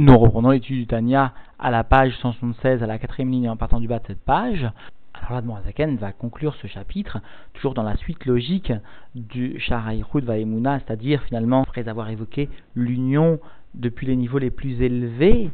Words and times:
Nous 0.00 0.16
reprenons 0.16 0.48
l'étude 0.48 0.78
du 0.78 0.86
Tania 0.86 1.34
à 1.58 1.70
la 1.70 1.84
page 1.84 2.16
176, 2.22 2.82
à 2.82 2.86
la 2.86 2.98
quatrième 2.98 3.30
ligne 3.30 3.50
en 3.50 3.58
partant 3.58 3.80
du 3.80 3.86
bas 3.86 3.98
de 3.98 4.06
cette 4.06 4.24
page. 4.24 4.66
Alors 5.12 5.42
là, 5.42 5.62
Zaken 5.66 5.98
va 5.98 6.12
conclure 6.12 6.54
ce 6.54 6.66
chapitre, 6.68 7.18
toujours 7.52 7.74
dans 7.74 7.82
la 7.82 7.98
suite 7.98 8.24
logique 8.24 8.72
du 9.14 9.60
Sharaïchud 9.60 10.24
Vaemuna, 10.24 10.80
c'est-à-dire 10.80 11.22
finalement, 11.24 11.64
après 11.64 11.86
avoir 11.86 12.08
évoqué 12.08 12.48
l'union 12.74 13.40
depuis 13.74 14.06
les 14.06 14.16
niveaux 14.16 14.38
les 14.38 14.50
plus 14.50 14.80
élevés 14.80 15.50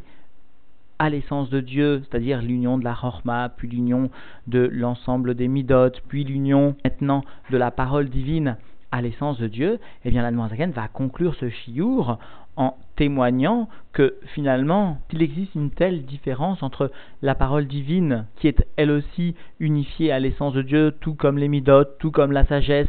à 1.01 1.11
l'essence 1.11 1.51
de 1.51 1.59
Dieu, 1.59 2.05
c'est-à-dire 2.05 2.41
l'union 2.41 2.79
de 2.79 2.85
la 2.85 2.95
Chorma, 2.95 3.49
puis 3.49 3.67
l'union 3.67 4.11
de 4.47 4.71
l'ensemble 4.73 5.35
des 5.35 5.49
Midot, 5.49 5.91
puis 6.07 6.23
l'union 6.23 6.77
maintenant 6.85 7.25
de 7.51 7.57
la 7.57 7.73
parole 7.73 8.09
divine 8.09 8.59
à 8.93 9.03
l'essence 9.03 9.39
de 9.39 9.49
Dieu, 9.49 9.81
eh 10.05 10.11
bien 10.11 10.23
la 10.23 10.49
Zaken 10.49 10.71
va 10.71 10.87
conclure 10.87 11.35
ce 11.35 11.51
chiour 11.51 12.21
en 12.57 12.77
témoignant 12.96 13.68
que 13.93 14.16
finalement, 14.34 14.98
il 15.12 15.22
existe 15.22 15.54
une 15.54 15.70
telle 15.70 16.04
différence 16.04 16.62
entre 16.62 16.90
la 17.22 17.35
parole 17.35 17.67
divine, 17.67 18.26
qui 18.36 18.48
est 18.48 18.67
elle 18.76 18.90
aussi 18.90 19.35
unifiée 19.61 20.12
à 20.12 20.18
l'essence 20.18 20.54
de 20.54 20.62
Dieu, 20.62 20.95
tout 21.00 21.14
comme 21.14 21.39
les 21.39 21.48
midotes, 21.48 21.96
tout 21.98 22.11
comme 22.11 22.32
la 22.32 22.46
sagesse 22.46 22.89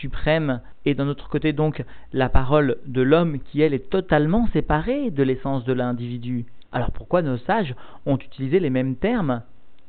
suprême, 0.00 0.60
et 0.84 0.94
d'un 0.94 1.08
autre 1.08 1.28
côté 1.28 1.52
donc 1.52 1.84
la 2.12 2.28
parole 2.28 2.78
de 2.86 3.02
l'homme 3.02 3.40
qui 3.40 3.60
elle 3.60 3.74
est 3.74 3.90
totalement 3.90 4.46
séparée 4.52 5.10
de 5.10 5.22
l'essence 5.22 5.64
de 5.64 5.72
l'individu. 5.72 6.46
Alors 6.72 6.92
pourquoi 6.92 7.22
nos 7.22 7.38
sages 7.38 7.74
ont 8.06 8.16
utilisé 8.16 8.60
les 8.60 8.70
mêmes 8.70 8.96
termes 8.96 9.42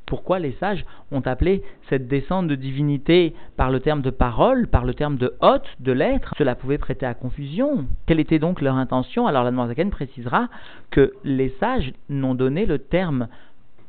pourquoi 0.09 0.39
les 0.39 0.53
sages 0.53 0.85
ont 1.11 1.21
appelé 1.21 1.63
cette 1.87 2.07
descente 2.07 2.47
de 2.47 2.55
divinité 2.55 3.35
par 3.55 3.69
le 3.69 3.79
terme 3.79 4.01
de 4.01 4.09
parole, 4.09 4.67
par 4.67 4.83
le 4.83 4.95
terme 4.95 5.17
de 5.17 5.35
hôte, 5.39 5.67
de 5.79 5.91
l'être 5.91 6.33
Cela 6.37 6.55
pouvait 6.55 6.79
prêter 6.79 7.05
à 7.05 7.13
confusion. 7.13 7.85
Quelle 8.07 8.19
était 8.19 8.39
donc 8.39 8.59
leur 8.59 8.75
intention? 8.75 9.27
Alors 9.27 9.43
la 9.43 9.51
Noirzaken 9.51 9.91
précisera 9.91 10.49
que 10.89 11.13
les 11.23 11.49
sages 11.59 11.93
n'ont 12.09 12.33
donné 12.33 12.65
le 12.65 12.79
terme 12.79 13.27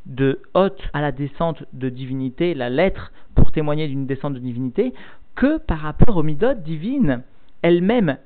de 0.04 0.40
hôte 0.52 0.82
à 0.92 1.00
la 1.00 1.10
descente 1.10 1.64
de 1.72 1.88
divinité, 1.88 2.52
la 2.52 2.68
lettre, 2.68 3.12
pour 3.34 3.50
témoigner 3.50 3.88
d'une 3.88 4.06
descente 4.06 4.34
de 4.34 4.38
divinité, 4.40 4.92
que 5.36 5.56
par 5.56 5.78
rapport 5.78 6.18
aux 6.18 6.22
midotes 6.22 6.62
divines 6.62 7.22
elles-mêmes 7.62 8.18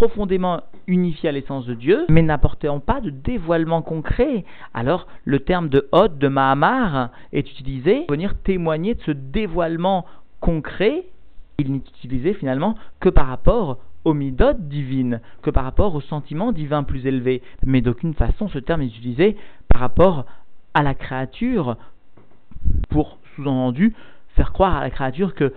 profondément 0.00 0.62
unifié 0.86 1.28
à 1.28 1.32
l'essence 1.32 1.66
de 1.66 1.74
Dieu, 1.74 2.06
mais 2.08 2.22
n'apportant 2.22 2.80
pas 2.80 3.02
de 3.02 3.10
dévoilement 3.10 3.82
concret. 3.82 4.46
Alors, 4.72 5.06
le 5.26 5.40
terme 5.40 5.68
de 5.68 5.90
Hod, 5.92 6.16
de 6.16 6.26
Mahamar, 6.26 7.10
est 7.34 7.50
utilisé 7.50 8.06
pour 8.06 8.12
venir 8.12 8.34
témoigner 8.42 8.94
de 8.94 9.02
ce 9.02 9.10
dévoilement 9.10 10.06
concret. 10.40 11.04
Il 11.58 11.70
n'est 11.70 11.82
utilisé 11.98 12.32
finalement 12.32 12.76
que 12.98 13.10
par 13.10 13.26
rapport 13.26 13.76
aux 14.06 14.14
midotes 14.14 14.68
divines, 14.68 15.20
que 15.42 15.50
par 15.50 15.64
rapport 15.64 15.94
au 15.94 16.00
sentiment 16.00 16.52
divin 16.52 16.82
plus 16.82 17.06
élevé. 17.06 17.42
Mais 17.66 17.82
d'aucune 17.82 18.14
façon, 18.14 18.48
ce 18.48 18.58
terme 18.58 18.80
est 18.80 18.86
utilisé 18.86 19.36
par 19.68 19.82
rapport 19.82 20.24
à 20.72 20.82
la 20.82 20.94
créature 20.94 21.76
pour, 22.88 23.18
sous-entendu, 23.36 23.94
faire 24.34 24.54
croire 24.54 24.76
à 24.76 24.80
la 24.80 24.88
créature 24.88 25.34
que 25.34 25.52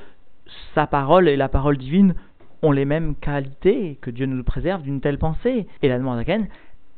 sa 0.76 0.86
parole 0.86 1.30
et 1.30 1.38
la 1.38 1.48
parole 1.48 1.78
divine 1.78 2.14
ont 2.64 2.72
les 2.72 2.86
mêmes 2.86 3.16
qualités, 3.16 4.00
que 4.02 4.10
Dieu 4.10 4.26
nous 4.26 4.44
préserve 4.44 4.82
d'une 4.82 5.02
telle 5.02 5.20
pensée. 5.20 5.68
Et 5.82 5.90
la 5.90 6.00
Zaken 6.00 6.48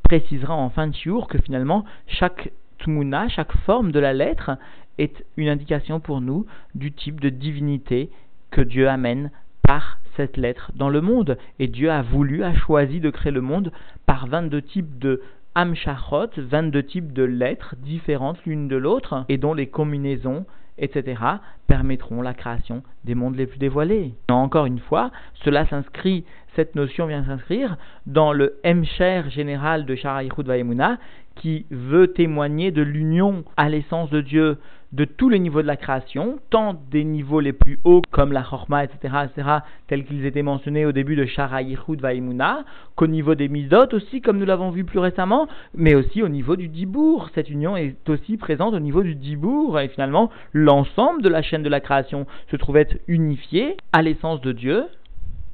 précisera 0.03 0.55
en 0.55 0.69
fin 0.69 0.87
de 0.87 0.95
jour 0.95 1.27
que 1.27 1.39
finalement 1.39 1.83
chaque 2.07 2.51
tmuna, 2.79 3.27
chaque 3.27 3.51
forme 3.65 3.91
de 3.91 3.99
la 3.99 4.13
lettre 4.13 4.51
est 4.97 5.25
une 5.35 5.49
indication 5.49 5.99
pour 5.99 6.21
nous 6.21 6.45
du 6.75 6.91
type 6.91 7.19
de 7.19 7.29
divinité 7.29 8.09
que 8.51 8.61
Dieu 8.61 8.87
amène 8.87 9.31
par 9.67 9.99
cette 10.15 10.37
lettre 10.37 10.71
dans 10.75 10.89
le 10.89 11.01
monde. 11.01 11.37
Et 11.59 11.67
Dieu 11.67 11.91
a 11.91 12.03
voulu, 12.03 12.43
a 12.43 12.53
choisi 12.53 12.99
de 12.99 13.09
créer 13.09 13.31
le 13.31 13.41
monde 13.41 13.71
par 14.05 14.27
22 14.27 14.61
types 14.61 14.99
de 14.99 15.21
Amshachot, 15.55 16.29
22 16.37 16.83
types 16.83 17.13
de 17.13 17.23
lettres 17.23 17.75
différentes 17.77 18.37
l'une 18.45 18.67
de 18.67 18.75
l'autre 18.75 19.25
et 19.29 19.37
dont 19.37 19.53
les 19.53 19.67
combinaisons 19.67 20.45
etc., 20.77 21.21
permettront 21.67 22.21
la 22.21 22.33
création 22.33 22.83
des 23.03 23.15
mondes 23.15 23.35
les 23.35 23.47
plus 23.47 23.57
dévoilés. 23.57 24.13
Encore 24.29 24.65
une 24.65 24.79
fois, 24.79 25.11
cela 25.43 25.65
s'inscrit, 25.65 26.25
cette 26.55 26.75
notion 26.75 27.07
vient 27.07 27.25
s'inscrire 27.25 27.77
dans 28.05 28.33
le 28.33 28.59
Hemcher 28.63 29.23
général 29.29 29.85
de 29.85 29.95
Sharaïchud 29.95 30.45
Vaimuna, 30.45 30.97
qui 31.35 31.65
veut 31.69 32.13
témoigner 32.13 32.71
de 32.71 32.81
l'union 32.81 33.43
à 33.57 33.69
l'essence 33.69 34.09
de 34.09 34.21
Dieu 34.21 34.57
de 34.95 35.03
tous 35.03 35.27
les 35.27 35.39
niveaux 35.39 35.61
de 35.61 35.67
la 35.67 35.75
création, 35.75 36.39
tant 36.49 36.73
des 36.89 37.03
niveaux 37.03 37.41
les 37.41 37.51
plus 37.51 37.79
hauts 37.83 38.01
comme 38.11 38.31
la 38.31 38.43
Chorma, 38.43 38.85
etc., 38.85 39.13
etc., 39.25 39.49
tels 39.87 40.05
qu'ils 40.05 40.25
étaient 40.25 40.41
mentionnés 40.41 40.85
au 40.85 40.93
début 40.93 41.17
de 41.17 41.25
Shara 41.25 41.61
Yichud 41.61 41.99
Vaimuna, 41.99 42.63
qu'au 42.95 43.07
niveau 43.07 43.35
des 43.35 43.49
Midot 43.49 43.87
aussi, 43.91 44.21
comme 44.21 44.37
nous 44.37 44.45
l'avons 44.45 44.69
vu 44.69 44.85
plus 44.85 44.99
récemment, 44.99 45.49
mais 45.73 45.95
aussi 45.95 46.23
au 46.23 46.29
niveau 46.29 46.55
du 46.55 46.69
Dibour. 46.69 47.29
Cette 47.35 47.49
union 47.49 47.75
est 47.75 48.09
aussi 48.09 48.37
présente 48.37 48.73
au 48.73 48.79
niveau 48.79 49.03
du 49.03 49.15
Dibour, 49.15 49.81
et 49.81 49.89
finalement, 49.89 50.31
l'ensemble 50.53 51.21
de 51.21 51.29
la 51.29 51.41
chaîne 51.41 51.63
de 51.63 51.69
la 51.69 51.81
création 51.81 52.25
se 52.49 52.55
trouve 52.55 52.77
être 52.77 52.95
unifié 53.07 53.75
à 53.91 54.01
l'essence 54.01 54.39
de 54.39 54.53
Dieu, 54.53 54.85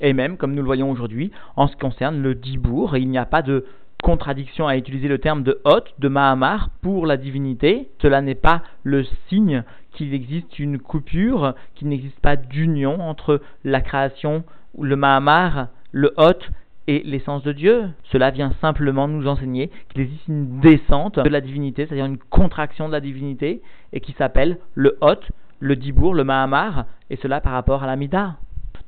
et 0.01 0.13
même, 0.13 0.37
comme 0.37 0.53
nous 0.53 0.61
le 0.61 0.67
voyons 0.67 0.91
aujourd'hui, 0.91 1.31
en 1.55 1.67
ce 1.67 1.73
qui 1.73 1.79
concerne 1.79 2.21
le 2.21 2.35
Dibour, 2.35 2.95
il 2.95 3.09
n'y 3.09 3.17
a 3.17 3.25
pas 3.25 3.41
de 3.41 3.65
contradiction 4.01 4.67
à 4.67 4.77
utiliser 4.77 5.07
le 5.07 5.19
terme 5.19 5.43
de 5.43 5.59
hôte, 5.63 5.93
de 5.99 6.07
Mahamar, 6.07 6.69
pour 6.81 7.05
la 7.05 7.17
divinité. 7.17 7.89
Cela 8.01 8.21
n'est 8.21 8.35
pas 8.35 8.63
le 8.83 9.03
signe 9.27 9.63
qu'il 9.93 10.13
existe 10.13 10.59
une 10.59 10.79
coupure, 10.79 11.53
qu'il 11.75 11.89
n'existe 11.89 12.19
pas 12.19 12.35
d'union 12.35 12.99
entre 13.01 13.41
la 13.63 13.81
création, 13.81 14.43
le 14.79 14.95
Mahamar, 14.95 15.67
le 15.91 16.13
hôte 16.17 16.51
et 16.87 17.03
l'essence 17.05 17.43
de 17.43 17.51
Dieu. 17.51 17.89
Cela 18.11 18.31
vient 18.31 18.53
simplement 18.61 19.07
nous 19.07 19.27
enseigner 19.27 19.69
qu'il 19.89 20.01
existe 20.01 20.27
une 20.27 20.59
descente 20.59 21.19
de 21.19 21.29
la 21.29 21.41
divinité, 21.41 21.85
c'est-à-dire 21.85 22.05
une 22.05 22.17
contraction 22.17 22.87
de 22.87 22.93
la 22.93 23.01
divinité, 23.01 23.61
et 23.93 23.99
qui 23.99 24.13
s'appelle 24.13 24.57
le 24.75 24.97
hôte, 25.01 25.31
le 25.59 25.75
dibour, 25.75 26.13
le 26.13 26.23
Mahamar, 26.23 26.85
et 27.09 27.17
cela 27.17 27.41
par 27.41 27.53
rapport 27.53 27.83
à 27.83 27.87
la 27.87 27.95
Mida. 27.95 28.37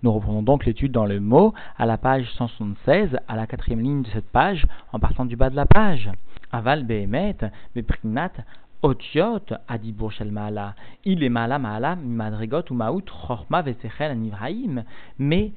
Nous 0.03 0.11
reprenons 0.11 0.43
donc 0.43 0.65
l'étude 0.65 0.91
dans 0.91 1.05
le 1.05 1.21
mot 1.21 1.53
à 1.77 1.85
la 1.85 1.97
page 1.97 2.29
176, 2.33 3.17
à 3.29 3.37
la 3.37 3.47
quatrième 3.47 3.79
ligne 3.79 4.01
de 4.01 4.09
cette 4.09 4.27
page, 4.27 4.67
en 4.91 4.99
partant 4.99 5.23
du 5.23 5.37
bas 5.37 5.49
de 5.49 5.55
la 5.55 5.65
page. 5.65 6.11
Aval 6.51 6.83
behemet, 6.83 7.37
beprinat, 7.73 8.33
otiot, 8.81 9.45
adibur 9.69 10.11
shel 10.11 10.29
maala. 10.29 10.75
Il 11.05 11.23
est 11.23 11.29
maala 11.29 11.57
madrigot 11.95 12.63
ou 12.69 12.73
maout, 12.73 13.05
chorma 13.05 13.61
vesechel 13.61 14.11
anivraim. 14.11 14.83
Mais, 15.19 15.53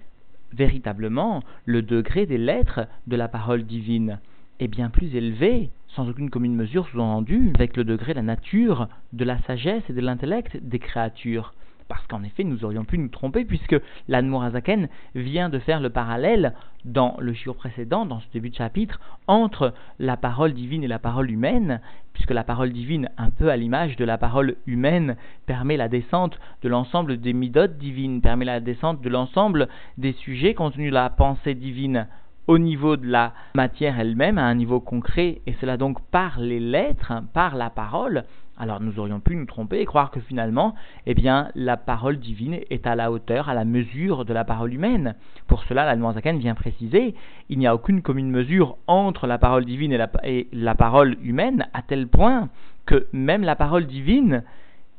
véritablement, 0.53 1.43
le 1.65 1.83
degré 1.83 2.25
des 2.27 2.39
lettres 2.39 2.87
de 3.09 3.17
la 3.17 3.27
parole 3.27 3.65
divine 3.65 4.21
est 4.61 4.69
bien 4.69 4.91
plus 4.91 5.17
élevé, 5.17 5.71
sans 5.89 6.09
aucune 6.09 6.31
commune 6.31 6.55
mesure 6.55 6.87
sous-entendue, 6.87 7.51
avec 7.57 7.77
le 7.77 7.83
degré 7.83 8.13
de 8.13 8.19
la 8.19 8.23
nature, 8.23 8.87
de 9.13 9.25
la 9.25 9.39
sagesse 9.43 9.83
et 9.91 9.93
de 9.93 10.01
l'intellect 10.01 10.57
des 10.57 10.79
créatures. 10.79 11.53
Parce 11.89 12.07
qu'en 12.07 12.25
effet, 12.25 12.43
nous 12.43 12.65
aurions 12.65 12.85
pu 12.85 12.99
nous 12.99 13.09
tromper, 13.09 13.45
puisque 13.45 13.77
l'Anmorazaken 14.09 14.89
vient 15.15 15.49
de 15.49 15.59
faire 15.59 15.81
le 15.81 15.91
parallèle 15.91 16.55
dans 16.85 17.17
le 17.19 17.33
shiur 17.33 17.57
précédent, 17.57 18.07
dans 18.07 18.21
ce 18.21 18.27
début 18.33 18.51
de 18.51 18.57
chapitre, 18.57 19.01
entre 19.27 19.73
la 19.99 20.17
parole 20.17 20.53
divine 20.53 20.83
et 20.83 20.89
la 20.89 20.99
parole 20.99 21.31
humaine, 21.31 21.81
puisque 22.13 22.33
la 22.33 22.45
parole 22.45 22.73
divine, 22.73 23.11
un 23.19 23.31
peu 23.31 23.51
à 23.51 23.57
l'image 23.57 23.97
de 23.97 24.05
la 24.05 24.19
parole 24.19 24.57
humaine, 24.67 25.17
permet 25.47 25.77
la 25.77 25.89
descente 25.89 26.39
de 26.63 26.69
l'ensemble 26.69 27.21
des 27.21 27.33
midotes 27.33 27.79
divines, 27.79 28.21
permet 28.21 28.45
la 28.45 28.61
descente 28.61 29.01
de 29.01 29.09
l'ensemble 29.09 29.69
des 29.99 30.13
sujets 30.13 30.55
contenus 30.55 30.93
dans 30.93 31.03
la 31.03 31.11
pensée 31.11 31.55
divine 31.55 32.09
au 32.47 32.59
niveau 32.59 32.97
de 32.97 33.07
la 33.07 33.33
matière 33.55 33.99
elle-même, 33.99 34.39
à 34.39 34.45
un 34.45 34.55
niveau 34.55 34.81
concret, 34.81 35.41
et 35.47 35.55
cela 35.61 35.77
donc 35.77 36.01
par 36.11 36.39
les 36.39 36.61
lettres, 36.61 37.13
par 37.33 37.57
la 37.57 37.71
parole, 37.71 38.25
alors 38.59 38.81
nous 38.81 38.99
aurions 38.99 39.21
pu 39.21 39.37
nous 39.37 39.45
tromper 39.45 39.81
et 39.81 39.85
croire 39.85 40.11
que 40.11 40.21
finalement, 40.21 40.75
eh 41.07 41.15
bien, 41.15 41.51
la 41.55 41.77
parole 41.77 42.19
divine 42.19 42.59
est 42.71 42.87
à 42.87 42.95
la 42.95 43.13
hauteur, 43.13 43.49
à 43.49 43.55
la 43.55 43.65
mesure 43.65 44.25
de 44.25 44.33
la 44.33 44.45
parole 44.45 44.73
humaine. 44.73 45.15
Pour 45.47 45.65
cela, 45.65 45.85
la 45.85 46.13
Zaken 46.13 46.39
vient 46.39 46.55
préciser, 46.55 47.15
il 47.49 47.59
n'y 47.59 47.67
a 47.67 47.75
aucune 47.75 48.03
commune 48.03 48.31
mesure 48.31 48.77
entre 48.87 49.27
la 49.27 49.39
parole 49.39 49.65
divine 49.65 49.93
et 49.93 50.49
la, 50.53 50.75
parole 50.75 51.17
humaine, 51.23 51.67
à 51.75 51.83
tel 51.83 52.09
point 52.09 52.49
que 52.87 53.07
même 53.13 53.43
la 53.43 53.57
parole 53.57 53.87
divine 53.87 54.43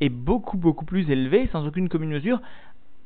est 0.02 0.10
beaucoup 0.10 0.58
beaucoup 0.58 0.86
plus 0.86 1.10
élevée, 1.10 1.50
sans 1.52 1.66
aucune 1.66 1.90
commune 1.90 2.12
mesure, 2.12 2.42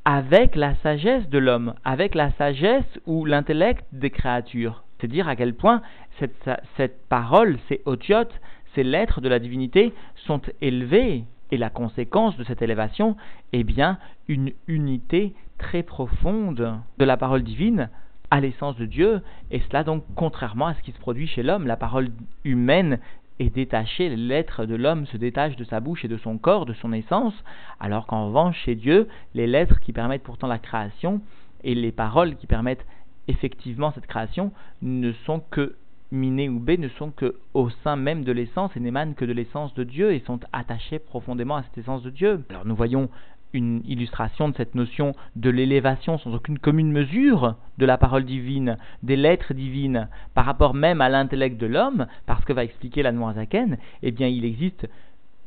avec 0.03 0.56
la 0.56 0.75
sagesse 0.75 1.30
de 1.30 1.38
l'homme, 1.38 1.75
avec 1.86 2.15
la 2.15 2.31
sagesse 2.31 3.00
ou 3.06 3.25
l'intellect 3.25 3.86
des 3.94 4.09
créatures. 4.09 4.83
C'est 5.00 5.07
dire 5.07 5.27
à 5.27 5.36
quel 5.36 5.53
point 5.53 5.81
cette, 6.19 6.50
cette 6.75 7.07
parole, 7.07 7.57
ces 7.69 7.81
otiotes, 7.86 8.33
ces 8.75 8.83
lettres 8.83 9.21
de 9.21 9.29
la 9.29 9.39
divinité 9.39 9.94
sont 10.25 10.41
élevées, 10.62 11.23
et 11.51 11.57
la 11.57 11.69
conséquence 11.69 12.38
de 12.38 12.44
cette 12.45 12.62
élévation 12.62 13.18
est 13.51 13.63
bien 13.63 13.97
une 14.27 14.51
unité 14.68 15.33
très 15.57 15.83
profonde 15.83 16.79
de 16.97 17.06
la 17.06 17.18
parole 17.18 17.44
divine 17.44 17.89
à 18.29 18.39
l'essence 18.39 18.77
de 18.77 18.85
Dieu, 18.85 19.21
et 19.51 19.59
cela 19.59 19.83
donc 19.83 20.03
contrairement 20.15 20.68
à 20.68 20.73
ce 20.73 20.81
qui 20.81 20.94
se 20.94 21.00
produit 21.00 21.27
chez 21.27 21.44
l'homme, 21.44 21.68
la 21.68 21.75
parole 21.75 22.09
humaine 22.45 23.00
est 23.39 23.53
détachée, 23.53 24.15
lettres 24.15 24.65
de 24.65 24.75
l'homme 24.75 25.06
se 25.07 25.17
détachent 25.17 25.57
de 25.57 25.65
sa 25.65 25.81
bouche 25.81 26.06
et 26.06 26.07
de 26.07 26.17
son 26.17 26.38
corps, 26.38 26.65
de 26.65 26.74
son 26.74 26.94
essence, 26.94 27.33
alors 27.79 28.07
qu'en 28.07 28.27
revanche 28.27 28.57
chez 28.63 28.75
Dieu, 28.75 29.09
les 29.33 29.47
lettres 29.47 29.81
qui 29.81 29.91
permettent 29.91 30.24
pourtant 30.24 30.47
la 30.47 30.59
création 30.59 31.21
et 31.63 31.75
les 31.75 31.91
paroles 31.91 32.38
qui 32.38 32.47
permettent 32.47 32.85
effectivement 33.27 33.91
cette 33.91 34.07
création 34.07 34.51
ne 34.81 35.12
sont 35.25 35.41
que 35.51 35.75
miné 36.12 36.50
ou 36.50 36.60
B 36.60 36.72
ne 36.72 36.90
sont 36.90 37.12
que 37.12 37.36
au 37.54 37.69
sein 37.84 37.96
même 37.96 38.24
de 38.24 38.31
l'essence 38.31 38.75
et 38.75 38.80
n'émanent 38.80 39.13
que 39.13 39.25
de 39.25 39.34
l'essence 39.34 39.74
de 39.74 39.84
Dieu 39.84 40.13
et 40.13 40.24
sont 40.25 40.40
attachés 40.52 41.00
profondément 41.00 41.56
à 41.56 41.63
cette 41.63 41.78
essence 41.78 42.04
de 42.04 42.10
Dieu. 42.10 42.44
Alors 42.50 42.66
nous 42.66 42.75
voyons 42.75 43.10
une 43.54 43.81
illustration 43.86 44.50
de 44.50 44.56
cette 44.56 44.75
notion 44.75 45.13
de 45.36 45.50
l'élévation 45.50 46.18
sans 46.18 46.34
aucune 46.34 46.60
commune 46.60 46.92
mesure 46.92 47.56
de 47.78 47.86
la 47.86 47.98
parole 47.98 48.24
divine, 48.24 48.78
des 49.04 49.16
lettres 49.16 49.54
divines, 49.54 50.08
par 50.34 50.46
rapport 50.46 50.74
même 50.74 51.02
à 51.02 51.10
l'intellect 51.10 51.60
de 51.60 51.68
l'homme, 51.68 52.08
parce 52.25 52.46
que 52.46 52.54
va 52.54 52.63
expliquer 52.63 53.04
la 53.04 53.12
Noirzaken, 53.12 53.78
eh 54.04 54.12
bien 54.12 54.28
il 54.28 54.46
existe 54.46 54.88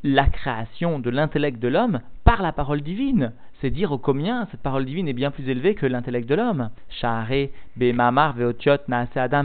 la 0.03 0.27
création 0.27 0.99
de 0.99 1.09
l'intellect 1.09 1.59
de 1.59 1.69
l'homme 1.69 2.01
par 2.25 2.43
la 2.43 2.53
parole 2.53 2.83
divine. 2.83 3.33
C'est 3.65 3.71
dire 3.71 3.93
au 3.93 3.97
combien 3.97 4.47
cette 4.51 4.61
parole 4.61 4.85
divine 4.85 5.09
est 5.09 5.15
bien 5.15 5.31
plus 5.31 5.49
élevée 5.49 5.75
que 5.75 5.87
l'intellect 5.87 6.29
de 6.29 6.35
l'homme. 6.35 6.69
Adam, 9.17 9.45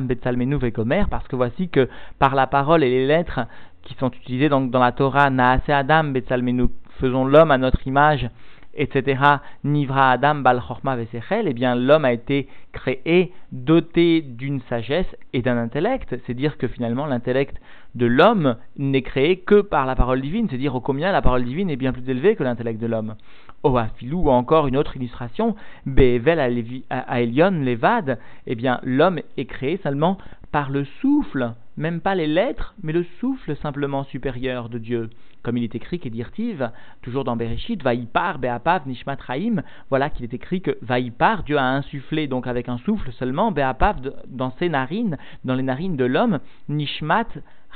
Vegomer, 0.57 1.05
parce 1.09 1.25
que 1.29 1.37
voici 1.37 1.69
que 1.69 1.87
par 2.19 2.35
la 2.35 2.45
parole 2.45 2.83
et 2.83 2.89
les 2.89 3.07
lettres 3.07 3.39
qui 3.81 3.93
sont 3.93 4.11
utilisées 4.11 4.49
donc 4.49 4.71
dans 4.71 4.81
la 4.81 4.91
Torah, 4.91 5.29
Naase 5.29 5.61
Adam, 5.69 6.03
Betsalmenu, 6.03 6.65
faisons 6.99 7.23
l'homme 7.23 7.49
à 7.49 7.57
notre 7.57 7.87
image, 7.87 8.29
etc. 8.73 9.21
Nivra 9.63 10.11
Adam 10.11 10.35
Bal 10.35 10.61
Chorma 10.67 10.97
Vesechel, 10.97 11.47
eh 11.47 11.53
bien 11.53 11.75
l'homme 11.75 12.03
a 12.03 12.11
été 12.11 12.49
créé 12.73 13.31
doté 13.53 14.21
d'une 14.21 14.59
sagesse 14.63 15.15
et 15.31 15.41
d'un 15.41 15.57
intellect. 15.57 16.17
C'est 16.27 16.33
dire 16.33 16.57
que 16.57 16.67
finalement 16.67 17.05
l'intellect 17.05 17.55
de 17.95 18.05
l'homme 18.05 18.57
n'est 18.77 19.01
créé 19.01 19.37
que 19.37 19.61
par 19.61 19.85
la 19.85 19.95
parole 19.95 20.19
divine. 20.19 20.47
C'est 20.49 20.57
dire 20.57 20.75
au 20.75 20.81
combien 20.81 21.13
la 21.13 21.21
parole 21.21 21.45
divine 21.45 21.69
est 21.69 21.77
bien 21.77 21.93
plus 21.93 22.09
élevée 22.09 22.35
que 22.35 22.43
l'intellect 22.43 22.81
de 22.81 22.87
l'homme. 22.87 23.15
Oafilou 23.63 24.23
ou 24.23 24.29
encore 24.29 24.67
une 24.67 24.77
autre 24.77 24.95
illustration, 24.97 25.55
Bevel 25.85 26.39
à 26.89 27.21
Elion 27.21 27.51
Levad, 27.51 28.19
eh 28.47 28.55
bien 28.55 28.79
l'homme 28.83 29.19
est 29.37 29.45
créé 29.45 29.77
seulement 29.83 30.17
par 30.51 30.69
le 30.69 30.85
souffle, 31.01 31.53
même 31.77 32.01
pas 32.01 32.15
les 32.15 32.27
lettres, 32.27 32.73
mais 32.81 32.93
le 32.93 33.05
souffle 33.19 33.55
simplement 33.57 34.03
supérieur 34.03 34.69
de 34.69 34.77
Dieu. 34.77 35.09
Comme 35.43 35.57
il 35.57 35.63
est 35.63 35.75
écrit 35.75 35.99
qu'Edirtiv, 35.99 36.69
toujours 37.01 37.23
dans 37.23 37.37
Bereshit, 37.37 37.81
Vaïpar, 37.81 38.39
Beapav, 38.39 38.87
Nishmat 38.87 39.17
Raïm, 39.25 39.61
voilà 39.89 40.09
qu'il 40.09 40.25
est 40.25 40.33
écrit 40.33 40.61
que 40.61 40.77
Vaïpar, 40.81 41.43
Dieu 41.43 41.57
a 41.57 41.63
insufflé 41.63 42.27
donc 42.27 42.47
avec 42.47 42.67
un 42.67 42.77
souffle 42.79 43.11
seulement, 43.13 43.51
Beapav 43.51 43.97
dans 44.27 44.51
ses 44.57 44.69
narines, 44.69 45.17
dans 45.45 45.55
les 45.55 45.63
narines 45.63 45.95
de 45.95 46.05
l'homme, 46.05 46.39
Nishmat 46.67 47.27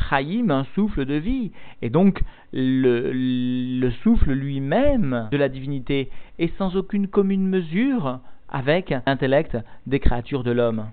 Chaim, 0.10 0.50
un 0.50 0.66
souffle 0.75 1.06
de 1.06 1.16
vie. 1.16 1.51
Et 1.81 1.90
donc, 1.90 2.22
le, 2.51 3.12
le 3.13 3.92
souffle 4.04 4.31
lui-même 4.31 5.30
de 5.31 5.38
la 5.38 5.50
divinité 5.50 6.10
est 6.40 6.56
sans 6.57 6.75
aucune 6.75 7.07
commune 7.07 7.48
mesure 7.48 8.19
avec 8.50 8.94
l'intellect 9.07 9.57
des 9.88 10.00
créatures 10.00 10.44
de 10.44 10.51
l'homme. 10.51 10.86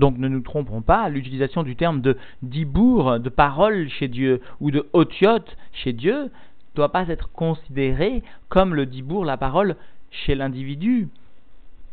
Donc 0.00 0.18
ne 0.18 0.28
nous 0.28 0.40
trompons 0.40 0.82
pas, 0.82 1.08
l'utilisation 1.08 1.62
du 1.62 1.76
terme 1.76 2.00
de 2.00 2.16
dibour, 2.42 3.18
de 3.18 3.28
parole 3.28 3.88
chez 3.88 4.08
Dieu, 4.08 4.40
ou 4.60 4.70
de 4.70 4.86
otiot 4.92 5.44
chez 5.72 5.92
Dieu, 5.92 6.24
ne 6.24 6.28
doit 6.74 6.92
pas 6.92 7.08
être 7.08 7.30
considéré 7.32 8.22
comme 8.48 8.74
le 8.74 8.84
dibour, 8.84 9.24
la 9.24 9.36
parole, 9.36 9.76
chez 10.10 10.34
l'individu. 10.34 11.08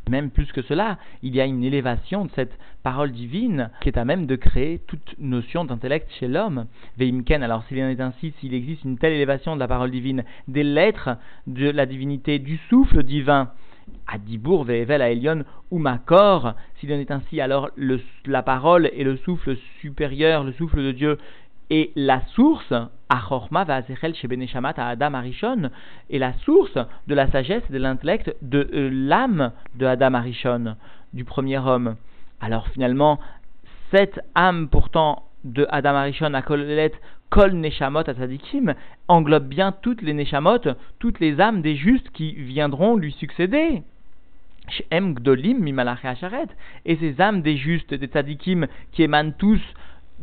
Même 0.09 0.31
plus 0.31 0.51
que 0.51 0.61
cela, 0.61 0.97
il 1.21 1.33
y 1.33 1.39
a 1.39 1.45
une 1.45 1.63
élévation 1.63 2.25
de 2.25 2.31
cette 2.35 2.57
parole 2.83 3.11
divine 3.11 3.69
qui 3.81 3.89
est 3.89 3.97
à 3.97 4.03
même 4.03 4.25
de 4.25 4.35
créer 4.35 4.79
toute 4.85 5.15
notion 5.17 5.63
d'intellect 5.63 6.11
chez 6.19 6.27
l'homme. 6.27 6.65
Veimken, 6.97 7.41
alors 7.41 7.63
s'il 7.65 7.81
en 7.81 7.87
est 7.87 8.01
ainsi, 8.01 8.33
s'il 8.39 8.53
existe 8.53 8.83
une 8.83 8.97
telle 8.97 9.13
élévation 9.13 9.55
de 9.55 9.61
la 9.61 9.67
parole 9.67 9.91
divine, 9.91 10.25
des 10.49 10.63
lettres 10.63 11.17
de 11.47 11.69
la 11.69 11.85
divinité, 11.85 12.39
du 12.39 12.57
souffle 12.69 13.03
divin, 13.03 13.51
Adibour 14.07 14.65
ve'evel 14.65 15.01
à 15.01 15.09
Elion 15.09 15.43
ou 15.71 15.77
Makor, 15.77 16.53
s'il 16.75 16.91
en 16.93 16.97
est 16.97 17.11
ainsi, 17.11 17.39
alors 17.39 17.69
la 18.25 18.43
parole 18.43 18.89
et 18.93 19.03
le 19.03 19.17
souffle 19.17 19.57
supérieur, 19.79 20.43
le 20.43 20.53
souffle 20.53 20.83
de 20.83 20.91
Dieu, 20.91 21.17
et 21.69 21.91
la 21.95 22.21
source, 22.35 22.73
Est 26.09 26.17
la 26.17 26.33
source 26.45 26.77
de 27.07 27.13
la 27.15 27.29
sagesse 27.29 27.63
et 27.69 27.73
de 27.73 27.77
l'intellect 27.77 28.35
de 28.41 28.67
euh, 28.73 28.89
l'âme 28.91 29.51
de 29.75 29.85
Adam 29.85 30.15
Arishon, 30.15 30.75
du 31.13 31.23
premier 31.23 31.59
homme. 31.59 31.95
Alors 32.41 32.67
finalement, 32.69 33.19
cette 33.91 34.19
âme 34.33 34.67
pourtant 34.67 35.23
de 35.43 35.67
Adam 35.69 35.95
Arishon 35.95 36.33
à 36.33 36.41
Kolet, 36.41 36.93
Kol 37.29 37.53
Neshamot 37.53 37.99
à 37.99 38.13
Tzadikim, 38.13 38.73
englobe 39.07 39.47
bien 39.47 39.73
toutes 39.73 40.01
les 40.01 40.13
Neshamot, 40.13 40.59
toutes 40.97 41.19
les 41.19 41.39
âmes 41.39 41.61
des 41.61 41.75
justes 41.75 42.09
qui 42.11 42.33
viendront 42.33 42.95
lui 42.95 43.11
succéder. 43.11 43.83
Et 46.85 46.95
ces 46.95 47.21
âmes 47.21 47.41
des 47.41 47.57
justes, 47.57 47.93
des 47.93 48.07
tzadikim, 48.07 48.67
qui 48.93 49.03
émanent 49.03 49.33
tous 49.37 49.61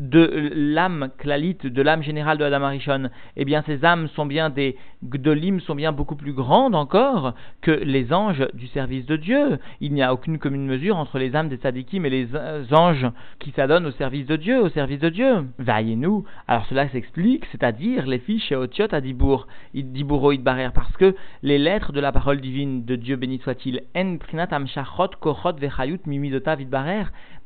de 0.00 0.50
l'âme 0.54 1.10
clalite, 1.18 1.66
de 1.66 1.82
l'âme 1.82 2.02
générale 2.02 2.38
de 2.38 2.44
Adam 2.44 2.62
Arishon, 2.62 3.10
eh 3.36 3.44
bien 3.44 3.62
ces 3.66 3.84
âmes 3.84 4.08
sont 4.08 4.24
bien 4.24 4.48
des 4.48 4.76
gdolim, 5.04 5.60
sont 5.60 5.74
bien 5.74 5.92
beaucoup 5.92 6.16
plus 6.16 6.32
grandes 6.32 6.74
encore 6.74 7.34
que 7.60 7.70
les 7.70 8.12
anges 8.12 8.48
du 8.54 8.66
service 8.68 9.04
de 9.04 9.16
Dieu. 9.16 9.58
Il 9.80 9.92
n'y 9.92 10.02
a 10.02 10.12
aucune 10.14 10.38
commune 10.38 10.66
mesure 10.66 10.96
entre 10.96 11.18
les 11.18 11.36
âmes 11.36 11.50
des 11.50 11.56
tzadikim 11.56 12.06
et 12.06 12.10
les 12.10 12.28
anges 12.72 13.06
qui 13.38 13.50
s'adonnent 13.50 13.86
au 13.86 13.90
service 13.92 14.26
de 14.26 14.36
Dieu, 14.36 14.60
au 14.60 14.70
service 14.70 15.00
de 15.00 15.10
Dieu. 15.10 15.46
Voyez-nous, 15.58 16.24
alors 16.48 16.64
cela 16.66 16.88
s'explique, 16.88 17.44
c'est-à-dire 17.52 18.06
les 18.06 18.18
fiches 18.18 18.48
chez 18.48 18.56
Otiot 18.56 18.86
à 18.92 19.02
Dibour, 19.02 19.46
Dibouro 19.74 20.32
Barer, 20.38 20.70
parce 20.74 20.96
que 20.96 21.14
les 21.42 21.58
lettres 21.58 21.92
de 21.92 22.00
la 22.00 22.10
parole 22.10 22.40
divine 22.40 22.86
de 22.86 22.96
Dieu 22.96 23.16
béni 23.16 23.38
soit-il, 23.38 23.82
En 23.94 24.16
Prinat 24.16 24.48
Amshachot 24.50 25.10
Kochot 25.20 25.56
Vechayut 25.58 26.00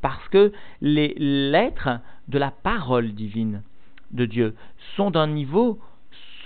parce 0.05 0.29
que 0.29 0.53
les 0.83 1.15
lettres 1.17 2.01
de 2.29 2.39
la 2.39 2.51
parole 2.51 3.13
divine 3.13 3.63
de 4.11 4.27
Dieu 4.27 4.55
sont 4.97 5.11
d'un 5.11 5.27
niveau, 5.27 5.81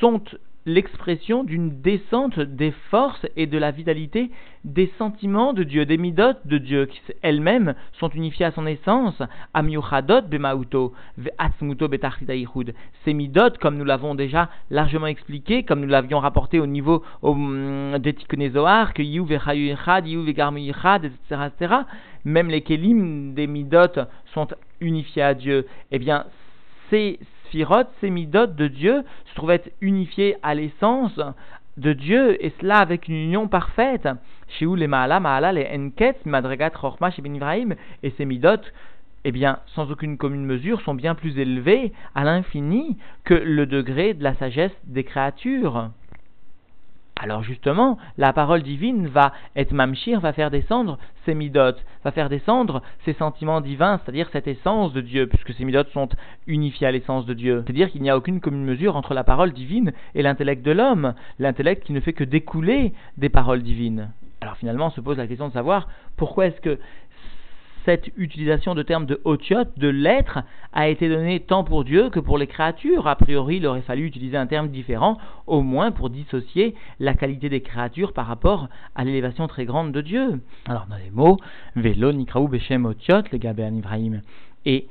sont 0.00 0.22
l'expression 0.68 1.44
d'une 1.44 1.80
descente 1.80 2.38
des 2.38 2.72
forces 2.90 3.26
et 3.36 3.46
de 3.46 3.56
la 3.58 3.70
vitalité 3.70 4.30
des 4.64 4.92
sentiments 4.98 5.54
de 5.54 5.62
Dieu, 5.62 5.86
des 5.86 5.96
midotes 5.96 6.46
de 6.46 6.58
Dieu, 6.58 6.86
qui 6.86 7.00
elles-mêmes 7.22 7.74
sont 7.98 8.10
unifiées 8.10 8.46
à 8.46 8.50
son 8.52 8.66
essence, 8.66 9.22
amiuchadot 9.54 10.22
bemauto, 10.22 10.92
betachitaichud. 11.88 12.74
Ces 13.04 13.14
midotes, 13.14 13.58
comme 13.58 13.78
nous 13.78 13.84
l'avons 13.84 14.14
déjà 14.14 14.50
largement 14.70 15.06
expliqué, 15.06 15.62
comme 15.62 15.80
nous 15.80 15.88
l'avions 15.88 16.18
rapporté 16.18 16.60
au 16.60 16.66
niveau 16.66 17.02
um, 17.22 17.98
des 17.98 18.12
que 18.12 19.02
yu 19.02 19.24
ve'chayu 19.24 19.74
yu 20.06 20.20
etc., 20.20 21.42
etc., 21.46 21.74
même 22.24 22.50
les 22.50 22.60
kelim 22.60 23.32
des 23.32 23.46
midotes 23.46 24.00
sont 24.34 24.48
unifiés 24.80 25.22
à 25.22 25.34
Dieu, 25.34 25.66
eh 25.90 25.98
bien, 25.98 26.26
ces 26.90 27.18
Sphirot, 27.48 27.84
ces 28.00 28.10
de 28.10 28.68
Dieu, 28.68 29.04
se 29.26 29.34
trouvent 29.34 29.50
être 29.50 29.70
à 30.42 30.54
l'essence 30.54 31.18
de 31.76 31.92
Dieu, 31.92 32.44
et 32.44 32.52
cela 32.60 32.78
avec 32.78 33.08
une 33.08 33.14
union 33.14 33.48
parfaite. 33.48 34.08
Chez 34.48 34.66
où 34.66 34.74
les 34.74 34.86
Maala, 34.86 35.20
Maala, 35.20 35.52
les 35.52 35.68
Enket, 35.72 36.24
Madregat, 36.26 36.70
Chorma, 36.70 37.10
chez 37.10 37.22
Ben 37.22 37.34
Ibrahim, 37.34 37.74
et 38.02 38.10
ces 38.16 38.24
eh 39.24 39.32
bien, 39.32 39.58
sans 39.74 39.90
aucune 39.90 40.16
commune 40.16 40.44
mesure, 40.44 40.80
sont 40.82 40.94
bien 40.94 41.14
plus 41.14 41.38
élevés 41.38 41.92
à 42.14 42.24
l'infini 42.24 42.96
que 43.24 43.34
le 43.34 43.66
degré 43.66 44.14
de 44.14 44.22
la 44.22 44.34
sagesse 44.34 44.72
des 44.84 45.04
créatures. 45.04 45.90
Alors 47.20 47.42
justement, 47.42 47.98
la 48.16 48.32
parole 48.32 48.62
divine 48.62 49.08
va 49.08 49.32
être 49.56 49.72
mamshir, 49.72 50.20
va 50.20 50.32
faire 50.32 50.52
descendre 50.52 50.98
ces 51.24 51.34
midotes, 51.34 51.84
va 52.04 52.12
faire 52.12 52.28
descendre 52.28 52.80
ces 53.04 53.12
sentiments 53.12 53.60
divins, 53.60 53.98
c'est-à-dire 53.98 54.28
cette 54.32 54.46
essence 54.46 54.92
de 54.92 55.00
Dieu, 55.00 55.26
puisque 55.26 55.52
ces 55.52 55.64
midotes 55.64 55.90
sont 55.90 56.08
unifiées 56.46 56.86
à 56.86 56.92
l'essence 56.92 57.26
de 57.26 57.34
Dieu. 57.34 57.64
C'est-à-dire 57.66 57.90
qu'il 57.90 58.02
n'y 58.02 58.10
a 58.10 58.16
aucune 58.16 58.40
commune 58.40 58.64
mesure 58.64 58.94
entre 58.94 59.14
la 59.14 59.24
parole 59.24 59.52
divine 59.52 59.92
et 60.14 60.22
l'intellect 60.22 60.64
de 60.64 60.70
l'homme, 60.70 61.14
l'intellect 61.40 61.84
qui 61.84 61.92
ne 61.92 62.00
fait 62.00 62.12
que 62.12 62.24
découler 62.24 62.92
des 63.16 63.28
paroles 63.28 63.62
divines. 63.62 64.10
Alors 64.40 64.56
finalement, 64.56 64.86
on 64.86 64.90
se 64.90 65.00
pose 65.00 65.18
la 65.18 65.26
question 65.26 65.48
de 65.48 65.52
savoir 65.52 65.88
pourquoi 66.16 66.46
est-ce 66.46 66.60
que 66.60 66.78
cette 67.88 68.12
utilisation 68.18 68.74
de 68.74 68.82
termes 68.82 69.06
de 69.06 69.18
otiot, 69.24 69.64
de 69.78 69.88
lettres, 69.88 70.40
a 70.74 70.88
été 70.88 71.08
donnée 71.08 71.40
tant 71.40 71.64
pour 71.64 71.84
Dieu 71.84 72.10
que 72.10 72.20
pour 72.20 72.36
les 72.36 72.46
créatures. 72.46 73.06
A 73.06 73.16
priori, 73.16 73.56
il 73.56 73.66
aurait 73.66 73.80
fallu 73.80 74.04
utiliser 74.04 74.36
un 74.36 74.46
terme 74.46 74.68
différent, 74.68 75.16
au 75.46 75.62
moins 75.62 75.90
pour 75.90 76.10
dissocier 76.10 76.74
la 77.00 77.14
qualité 77.14 77.48
des 77.48 77.62
créatures 77.62 78.12
par 78.12 78.26
rapport 78.26 78.68
à 78.94 79.04
l'élévation 79.04 79.48
très 79.48 79.64
grande 79.64 79.92
de 79.92 80.02
Dieu. 80.02 80.38
Alors, 80.66 80.84
dans 80.90 80.96
les 80.96 81.10
mots, 81.10 81.38
Velo, 81.76 82.12
Nikraou, 82.12 82.46
Beshem, 82.46 82.84
Otiot, 82.84 83.22
les 83.32 83.38
Gabéan 83.38 83.74
Ibrahim. 83.74 84.20
Et 84.66 84.86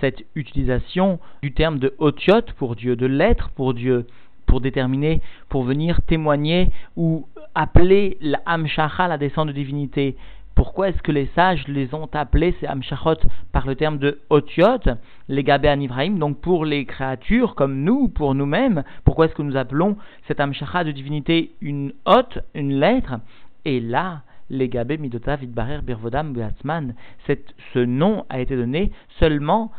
cette 0.00 0.24
utilisation 0.34 1.18
du 1.42 1.52
terme 1.52 1.78
de 1.78 1.92
otiot 1.98 2.54
pour 2.56 2.74
Dieu, 2.74 2.96
de 2.96 3.04
lettres 3.04 3.50
pour 3.50 3.74
Dieu, 3.74 4.06
pour 4.46 4.62
déterminer, 4.62 5.20
pour 5.50 5.62
venir 5.62 6.00
témoigner 6.06 6.70
ou 6.96 7.26
appeler 7.54 8.16
la 8.22 8.40
la 8.46 9.18
descente 9.18 9.48
de 9.48 9.52
divinité, 9.52 10.16
pourquoi 10.60 10.90
est-ce 10.90 11.00
que 11.00 11.10
les 11.10 11.24
sages 11.34 11.66
les 11.68 11.94
ont 11.94 12.10
appelés, 12.12 12.54
ces 12.60 12.66
Amshachot, 12.66 13.16
par 13.50 13.66
le 13.66 13.76
terme 13.76 13.96
de 13.96 14.20
Otiot, 14.28 14.92
les 15.26 15.42
Gabé 15.42 15.74
Ibrahim, 15.80 16.18
donc 16.18 16.38
pour 16.38 16.66
les 16.66 16.84
créatures 16.84 17.54
comme 17.54 17.82
nous, 17.82 18.08
pour 18.08 18.34
nous-mêmes 18.34 18.84
Pourquoi 19.04 19.24
est-ce 19.24 19.34
que 19.34 19.40
nous 19.40 19.56
appelons 19.56 19.96
cet 20.28 20.38
Amshacha 20.38 20.84
de 20.84 20.90
divinité 20.92 21.52
une 21.62 21.94
hôte, 22.04 22.40
une 22.54 22.78
lettre? 22.78 23.20
Et 23.64 23.80
là, 23.80 24.20
les 24.50 24.68
Gabé 24.68 24.98
Midota 24.98 25.36
Vidbarer 25.36 25.80
Birvodam 25.80 26.34
Beatzman, 26.34 26.92
ce 27.26 27.78
nom 27.78 28.26
a 28.28 28.40
été 28.40 28.54
donné 28.54 28.92
seulement 29.18 29.72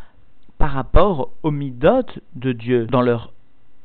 par 0.57 0.71
rapport 0.71 1.29
aux 1.43 1.51
midot 1.51 2.07
de 2.33 2.53
Dieu, 2.53 2.87
dans 2.87 3.03
leur 3.03 3.33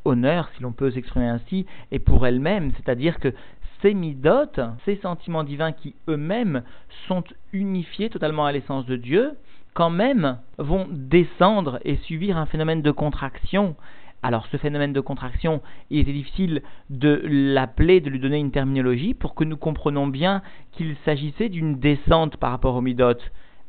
honneur, 0.06 0.48
si 0.56 0.62
l'on 0.62 0.72
peut 0.72 0.90
s'exprimer 0.90 1.26
ainsi, 1.26 1.66
et 1.92 1.98
pour 1.98 2.26
elles-mêmes, 2.26 2.72
c'est-à-dire 2.76 3.18
que 3.18 3.34
ces 3.82 3.94
midot, 3.94 4.50
ces 4.84 4.96
sentiments 4.96 5.44
divins 5.44 5.72
qui 5.72 5.94
eux-mêmes 6.08 6.62
sont 7.08 7.24
unifiés 7.52 8.10
totalement 8.10 8.46
à 8.46 8.52
l'essence 8.52 8.86
de 8.86 8.96
Dieu, 8.96 9.32
quand 9.74 9.90
même 9.90 10.38
vont 10.58 10.86
descendre 10.90 11.78
et 11.84 11.96
subir 11.98 12.36
un 12.36 12.46
phénomène 12.46 12.82
de 12.82 12.90
contraction. 12.90 13.76
Alors 14.22 14.46
ce 14.50 14.56
phénomène 14.56 14.94
de 14.94 15.00
contraction, 15.00 15.60
il 15.90 16.00
était 16.00 16.12
difficile 16.12 16.62
de 16.88 17.20
l'appeler, 17.24 18.00
de 18.00 18.10
lui 18.10 18.18
donner 18.18 18.38
une 18.38 18.50
terminologie 18.50 19.14
pour 19.14 19.34
que 19.34 19.44
nous 19.44 19.56
comprenions 19.56 20.06
bien 20.06 20.42
qu'il 20.72 20.96
s'agissait 21.04 21.50
d'une 21.50 21.78
descente 21.78 22.38
par 22.38 22.50
rapport 22.50 22.74
aux 22.74 22.80
midot. 22.80 23.18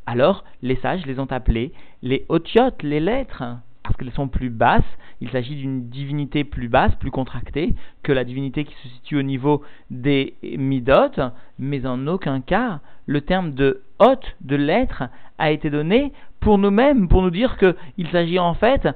Alors 0.05 0.45
les 0.61 0.77
sages 0.77 1.05
les 1.05 1.19
ont 1.19 1.31
appelés 1.31 1.73
les 2.01 2.25
otiotes, 2.29 2.81
les 2.81 3.01
lettres 3.01 3.57
parce 3.87 3.97
qu'elles 3.97 4.11
sont 4.11 4.27
plus 4.27 4.49
basses. 4.49 4.83
Il 5.21 5.29
s'agit 5.29 5.55
d'une 5.55 5.89
divinité 5.89 6.43
plus 6.43 6.67
basse, 6.67 6.93
plus 6.95 7.09
contractée 7.09 7.73
que 8.03 8.11
la 8.11 8.25
divinité 8.25 8.65
qui 8.65 8.75
se 8.83 8.89
situe 8.89 9.17
au 9.17 9.23
niveau 9.23 9.63
des 9.89 10.35
midot, 10.43 11.31
mais 11.57 11.85
en 11.85 12.05
aucun 12.07 12.41
cas 12.41 12.81
le 13.05 13.21
terme 13.21 13.53
de 13.53 13.81
hôte, 13.99 14.35
de 14.41 14.57
lettre, 14.57 15.03
a 15.37 15.51
été 15.51 15.69
donné 15.69 16.11
pour 16.41 16.57
nous-mêmes, 16.57 17.07
pour 17.07 17.21
nous 17.21 17.29
dire 17.29 17.57
qu'il 17.57 18.07
s'agit 18.09 18.39
en 18.39 18.53
fait 18.53 18.87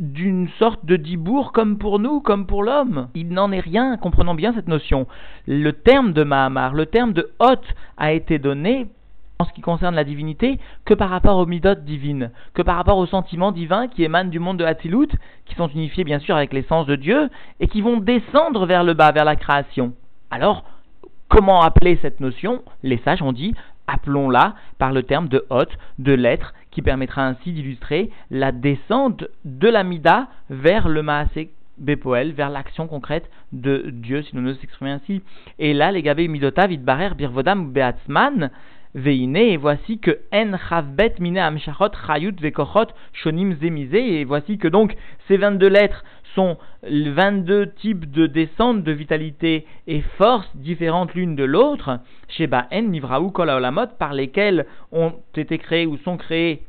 d'une 0.00 0.48
sorte 0.58 0.84
de 0.84 0.96
dibour 0.96 1.52
comme 1.52 1.78
pour 1.78 2.00
nous, 2.00 2.20
comme 2.20 2.46
pour 2.46 2.64
l'homme. 2.64 3.08
Il 3.14 3.28
n'en 3.28 3.52
est 3.52 3.60
rien, 3.60 3.96
comprenons 3.96 4.34
bien 4.34 4.52
cette 4.52 4.66
notion. 4.66 5.06
Le 5.46 5.72
terme 5.72 6.12
de 6.12 6.24
Mahamar, 6.24 6.74
le 6.74 6.86
terme 6.86 7.12
de 7.12 7.30
hôte 7.38 7.74
a 7.96 8.12
été 8.12 8.40
donné 8.40 8.88
en 9.42 9.44
ce 9.44 9.52
qui 9.52 9.60
concerne 9.60 9.96
la 9.96 10.04
divinité 10.04 10.58
que 10.84 10.94
par 10.94 11.10
rapport 11.10 11.36
aux 11.36 11.46
midot 11.46 11.74
divines, 11.74 12.30
que 12.54 12.62
par 12.62 12.76
rapport 12.76 12.98
aux 12.98 13.06
sentiments 13.06 13.50
divins 13.50 13.88
qui 13.88 14.04
émanent 14.04 14.30
du 14.30 14.38
monde 14.38 14.56
de 14.58 14.64
Hatzilut, 14.64 15.08
qui 15.46 15.54
sont 15.56 15.68
unifiés 15.68 16.04
bien 16.04 16.20
sûr 16.20 16.36
avec 16.36 16.52
l'essence 16.52 16.86
de 16.86 16.96
Dieu, 16.96 17.28
et 17.58 17.66
qui 17.66 17.82
vont 17.82 17.98
descendre 17.98 18.66
vers 18.66 18.84
le 18.84 18.94
bas, 18.94 19.10
vers 19.10 19.24
la 19.24 19.36
création. 19.36 19.94
Alors, 20.30 20.64
comment 21.28 21.62
appeler 21.62 21.98
cette 22.02 22.20
notion? 22.20 22.62
Les 22.84 22.98
sages 22.98 23.22
ont 23.22 23.32
dit, 23.32 23.54
appelons-la 23.88 24.54
par 24.78 24.92
le 24.92 25.02
terme 25.02 25.28
de 25.28 25.44
hôte, 25.50 25.76
de 25.98 26.12
lettre, 26.12 26.54
qui 26.70 26.80
permettra 26.80 27.26
ainsi 27.26 27.52
d'illustrer 27.52 28.10
la 28.30 28.52
descente 28.52 29.24
de 29.44 29.68
la 29.68 29.82
mida 29.82 30.28
vers 30.50 30.88
le 30.88 31.02
Maasé 31.02 31.50
Bepoel, 31.78 32.32
vers 32.32 32.50
l'action 32.50 32.86
concrète 32.86 33.28
de 33.52 33.90
Dieu, 33.92 34.22
si 34.22 34.36
nous 34.36 34.42
nous 34.42 34.54
exprimons 34.62 34.92
ainsi. 34.92 35.20
Et 35.58 35.74
là, 35.74 35.90
les 35.90 36.02
gabé 36.02 36.28
midotav, 36.28 36.70
idbarer, 36.70 37.14
birvodam, 37.14 37.72
beatzman, 37.72 38.50
Et 38.94 39.56
voici 39.56 39.98
que 40.00 40.18
En 40.34 40.52
Chavbet 40.68 41.14
Mine 41.18 41.38
Amshachot 41.38 41.92
Chayut 42.06 42.34
Vekochot 42.38 42.88
Shonim 43.14 43.54
Zemize, 43.54 43.94
et 43.94 44.24
voici 44.24 44.58
que 44.58 44.68
donc 44.68 44.94
ces 45.28 45.38
22 45.38 45.66
lettres 45.66 46.04
sont 46.34 46.58
22 46.82 47.70
types 47.72 48.10
de 48.10 48.26
descente 48.26 48.82
de 48.82 48.92
vitalité 48.92 49.66
et 49.86 50.02
force 50.18 50.50
différentes 50.56 51.14
l'une 51.14 51.36
de 51.36 51.44
l'autre, 51.44 52.00
Sheba 52.28 52.66
En 52.70 52.82
Nivraou 52.82 53.30
Kol 53.30 53.50
par 53.98 54.12
lesquelles 54.12 54.66
ont 54.90 55.14
été 55.36 55.56
créés 55.56 55.86
ou 55.86 55.96
sont 55.98 56.18
créés 56.18 56.62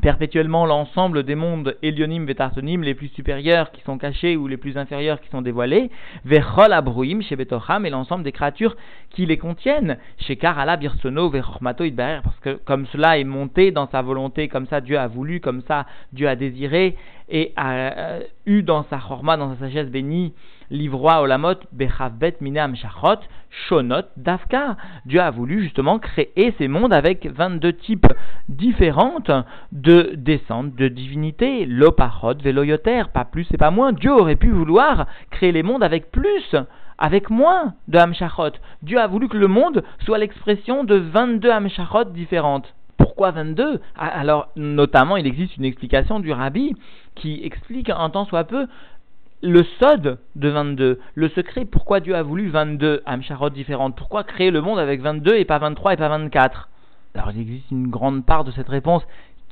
perpétuellement 0.00 0.64
l'ensemble 0.64 1.22
des 1.22 1.34
mondes 1.34 1.76
Elionim 1.82 2.24
Vetartonim, 2.24 2.82
les 2.82 2.94
plus 2.94 3.08
supérieurs 3.08 3.70
qui 3.72 3.82
sont 3.82 3.98
cachés 3.98 4.36
ou 4.36 4.48
les 4.48 4.56
plus 4.56 4.78
inférieurs 4.78 5.20
qui 5.20 5.28
sont 5.28 5.42
dévoilés, 5.42 5.90
Vechol 6.24 6.72
Abruim 6.72 7.20
chez 7.20 7.36
Betocham 7.36 7.84
et 7.84 7.90
l'ensemble 7.90 8.24
des 8.24 8.32
créatures 8.32 8.76
qui 9.10 9.26
les 9.26 9.36
contiennent, 9.36 9.98
chez 10.18 10.36
Karala 10.36 10.76
Birsono 10.76 11.28
Vechormato 11.28 11.84
Idbarer, 11.84 12.20
parce 12.24 12.38
que 12.40 12.54
comme 12.64 12.86
cela 12.86 13.18
est 13.18 13.24
monté 13.24 13.70
dans 13.70 13.88
sa 13.88 14.00
volonté, 14.00 14.48
comme 14.48 14.66
ça 14.66 14.80
Dieu 14.80 14.98
a 14.98 15.08
voulu, 15.08 15.40
comme 15.40 15.60
ça 15.62 15.86
Dieu 16.12 16.26
a 16.26 16.36
désiré 16.36 16.96
et 17.28 17.52
a 17.56 17.72
euh, 17.72 18.20
eu 18.46 18.62
dans 18.62 18.84
sa 18.84 18.98
chorma, 18.98 19.36
dans 19.36 19.54
sa 19.54 19.60
sagesse 19.60 19.88
bénie, 19.88 20.32
Livroa 20.72 21.20
Olamot 21.20 21.60
Bechavbet 21.72 22.36
Minam 22.40 22.74
Shachot 22.74 23.20
Shonot 23.68 24.06
Davka. 24.16 24.76
Dieu 25.04 25.20
a 25.20 25.30
voulu 25.30 25.62
justement 25.62 25.98
créer 25.98 26.54
ces 26.56 26.66
mondes 26.66 26.94
avec 26.94 27.26
22 27.26 27.74
types 27.74 28.06
différentes 28.48 29.30
de 29.70 30.14
descente 30.16 30.74
de 30.74 30.88
divinité. 30.88 31.66
Lopachot 31.66 32.38
Veloyoter, 32.42 33.02
pas 33.12 33.26
plus 33.26 33.46
et 33.52 33.58
pas 33.58 33.70
moins. 33.70 33.92
Dieu 33.92 34.12
aurait 34.12 34.36
pu 34.36 34.48
vouloir 34.48 35.06
créer 35.30 35.52
les 35.52 35.62
mondes 35.62 35.84
avec 35.84 36.10
plus 36.10 36.56
avec 36.96 37.28
moins 37.28 37.74
de 37.88 37.98
Hamshachot. 37.98 38.52
Dieu 38.82 38.98
a 38.98 39.06
voulu 39.06 39.28
que 39.28 39.36
le 39.36 39.48
monde 39.48 39.84
soit 40.04 40.18
l'expression 40.18 40.84
de 40.84 40.94
22 40.94 41.50
Hamshachot 41.50 42.04
différentes. 42.04 42.74
Pourquoi 42.96 43.32
22 43.32 43.80
ah, 43.96 44.06
Alors, 44.06 44.48
notamment, 44.56 45.16
il 45.16 45.26
existe 45.26 45.56
une 45.56 45.64
explication 45.64 46.20
du 46.20 46.32
rabbi 46.32 46.74
qui 47.14 47.44
explique 47.44 47.90
en 47.90 48.08
tant 48.10 48.24
soit 48.24 48.44
peu 48.44 48.66
le 49.42 49.64
sod 49.80 50.18
de 50.36 50.48
22, 50.48 51.00
le 51.14 51.28
secret, 51.30 51.64
pourquoi 51.64 52.00
Dieu 52.00 52.14
a 52.14 52.22
voulu 52.22 52.48
22 52.48 53.02
Amsharot 53.04 53.50
différentes, 53.50 53.96
pourquoi 53.96 54.22
créer 54.22 54.50
le 54.50 54.60
monde 54.60 54.78
avec 54.78 55.00
22 55.00 55.34
et 55.36 55.44
pas 55.44 55.58
23 55.58 55.94
et 55.94 55.96
pas 55.96 56.08
24 56.08 56.68
Alors 57.14 57.32
il 57.32 57.40
existe 57.40 57.70
une 57.72 57.88
grande 57.88 58.24
part 58.24 58.44
de 58.44 58.52
cette 58.52 58.68
réponse 58.68 59.02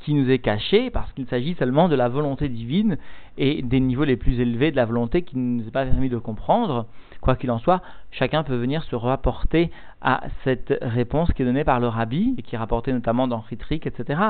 qui 0.04 0.14
nous 0.14 0.30
est 0.30 0.38
cachée 0.38 0.90
parce 0.90 1.12
qu'il 1.12 1.26
s'agit 1.26 1.54
seulement 1.54 1.88
de 1.88 1.96
la 1.96 2.08
volonté 2.08 2.48
divine 2.48 2.98
et 3.36 3.62
des 3.62 3.80
niveaux 3.80 4.04
les 4.04 4.16
plus 4.16 4.40
élevés 4.40 4.70
de 4.70 4.76
la 4.76 4.86
volonté 4.86 5.22
qui 5.22 5.36
ne 5.36 5.60
nous 5.60 5.68
est 5.68 5.72
pas 5.72 5.84
permis 5.84 6.08
de 6.08 6.18
comprendre. 6.18 6.86
Quoi 7.20 7.36
qu'il 7.36 7.50
en 7.50 7.58
soit, 7.58 7.82
chacun 8.12 8.44
peut 8.44 8.56
venir 8.56 8.82
se 8.84 8.96
rapporter 8.96 9.70
à 10.00 10.22
cette 10.44 10.72
réponse 10.80 11.30
qui 11.32 11.42
est 11.42 11.44
donnée 11.44 11.64
par 11.64 11.80
le 11.80 11.88
rabbi 11.88 12.34
et 12.38 12.42
qui 12.42 12.54
est 12.54 12.58
rapportée 12.58 12.92
notamment 12.92 13.28
dans 13.28 13.40
Ritrik, 13.40 13.86
etc. 13.86 14.20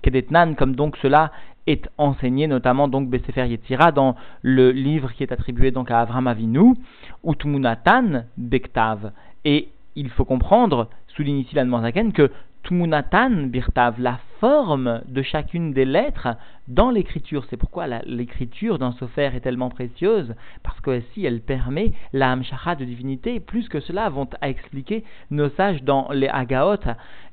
Kedetnan, 0.00 0.54
comme 0.54 0.74
donc 0.74 0.96
cela 0.96 1.30
est 1.66 1.88
enseigné 1.98 2.46
notamment 2.46 2.88
donc 2.88 3.08
Besefer 3.08 3.46
Yetzira 3.46 3.92
dans 3.92 4.16
le 4.42 4.70
livre 4.72 5.12
qui 5.12 5.22
est 5.22 5.32
attribué 5.32 5.70
donc 5.70 5.90
à 5.90 6.00
Avram 6.00 6.26
Avinu, 6.26 6.74
Utmunatan 7.24 8.24
Bektav. 8.36 9.12
Et 9.44 9.68
il 9.94 10.08
faut 10.10 10.24
comprendre, 10.24 10.88
souligne 11.08 11.38
ici 11.38 11.54
la 11.54 11.64
que 12.12 12.30
Tmunatan 12.64 13.48
Birtav, 13.48 13.98
la 13.98 14.20
forme 14.38 15.02
de 15.08 15.22
chacune 15.22 15.72
des 15.72 15.84
lettres 15.84 16.28
dans 16.68 16.90
l'écriture. 16.90 17.44
C'est 17.50 17.56
pourquoi 17.56 17.86
l'écriture 18.06 18.78
dans 18.78 18.92
Sofer 18.92 19.30
est 19.34 19.40
tellement 19.40 19.68
précieuse, 19.68 20.34
parce 20.62 20.80
que 20.80 21.00
si 21.12 21.24
elle 21.24 21.40
permet 21.40 21.92
la 22.12 22.30
Hamshacha 22.32 22.76
de 22.76 22.84
divinité. 22.84 23.40
Plus 23.40 23.68
que 23.68 23.80
cela 23.80 24.08
vont 24.08 24.28
à 24.40 24.48
expliquer 24.48 25.04
nos 25.30 25.48
sages 25.50 25.82
dans 25.82 26.10
les 26.12 26.28
Agaot. 26.28 26.84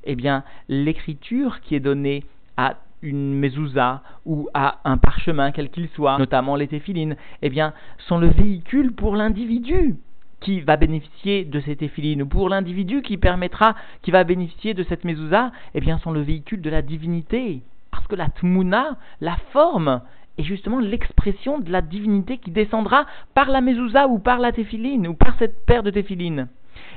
Eh 0.04 0.16
bien, 0.16 0.42
l'écriture 0.68 1.60
qui 1.60 1.76
est 1.76 1.80
donnée 1.80 2.24
à 2.56 2.74
une 3.02 3.34
mezouza 3.34 4.02
ou 4.26 4.48
à 4.54 4.78
un 4.84 4.98
parchemin 4.98 5.52
quel 5.52 5.70
qu'il 5.70 5.88
soit, 5.88 6.18
notamment 6.18 6.56
les 6.56 6.68
téphilines, 6.68 7.16
eh 7.42 7.48
bien, 7.48 7.72
sont 7.98 8.18
le 8.18 8.28
véhicule 8.28 8.92
pour 8.92 9.16
l'individu 9.16 9.96
qui 10.40 10.60
va 10.60 10.76
bénéficier 10.76 11.44
de 11.44 11.60
ces 11.60 11.76
téphilines, 11.76 12.22
ou 12.22 12.26
pour 12.26 12.48
l'individu 12.48 13.02
qui 13.02 13.18
permettra, 13.18 13.74
qui 14.02 14.10
va 14.10 14.24
bénéficier 14.24 14.72
de 14.72 14.82
cette 14.84 15.04
mezouza, 15.04 15.52
eh 15.74 15.80
bien, 15.80 15.98
sont 15.98 16.12
le 16.12 16.22
véhicule 16.22 16.62
de 16.62 16.70
la 16.70 16.82
divinité. 16.82 17.60
Parce 17.90 18.06
que 18.06 18.16
la 18.16 18.28
tmouna, 18.28 18.96
la 19.20 19.36
forme, 19.52 20.00
est 20.38 20.42
justement 20.42 20.78
l'expression 20.78 21.58
de 21.58 21.70
la 21.70 21.82
divinité 21.82 22.38
qui 22.38 22.50
descendra 22.50 23.04
par 23.34 23.50
la 23.50 23.60
mezouza 23.60 24.08
ou 24.08 24.18
par 24.18 24.38
la 24.38 24.52
téphiline, 24.52 25.06
ou 25.06 25.14
par 25.14 25.36
cette 25.38 25.66
paire 25.66 25.82
de 25.82 25.90
téphilines 25.90 26.48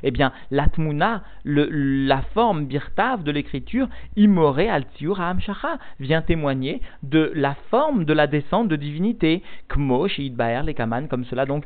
eh 0.03 0.11
bien, 0.11 0.31
l'atmuna, 0.51 1.23
la 1.45 2.21
forme 2.33 2.65
birtav 2.65 3.23
de 3.23 3.31
l'écriture, 3.31 3.87
imoré 4.15 4.69
al 4.69 4.85
amshacha, 5.17 5.77
vient 5.99 6.21
témoigner 6.21 6.81
de 7.01 7.31
la 7.35 7.55
forme 7.69 8.05
de 8.05 8.13
la 8.13 8.27
descente 8.27 8.67
de 8.67 8.75
divinité, 8.75 9.41
kmo, 9.69 10.07
baer 10.31 10.63
les 10.63 10.73
kaman, 10.73 11.07
comme 11.07 11.25
cela 11.25 11.45
donc 11.45 11.65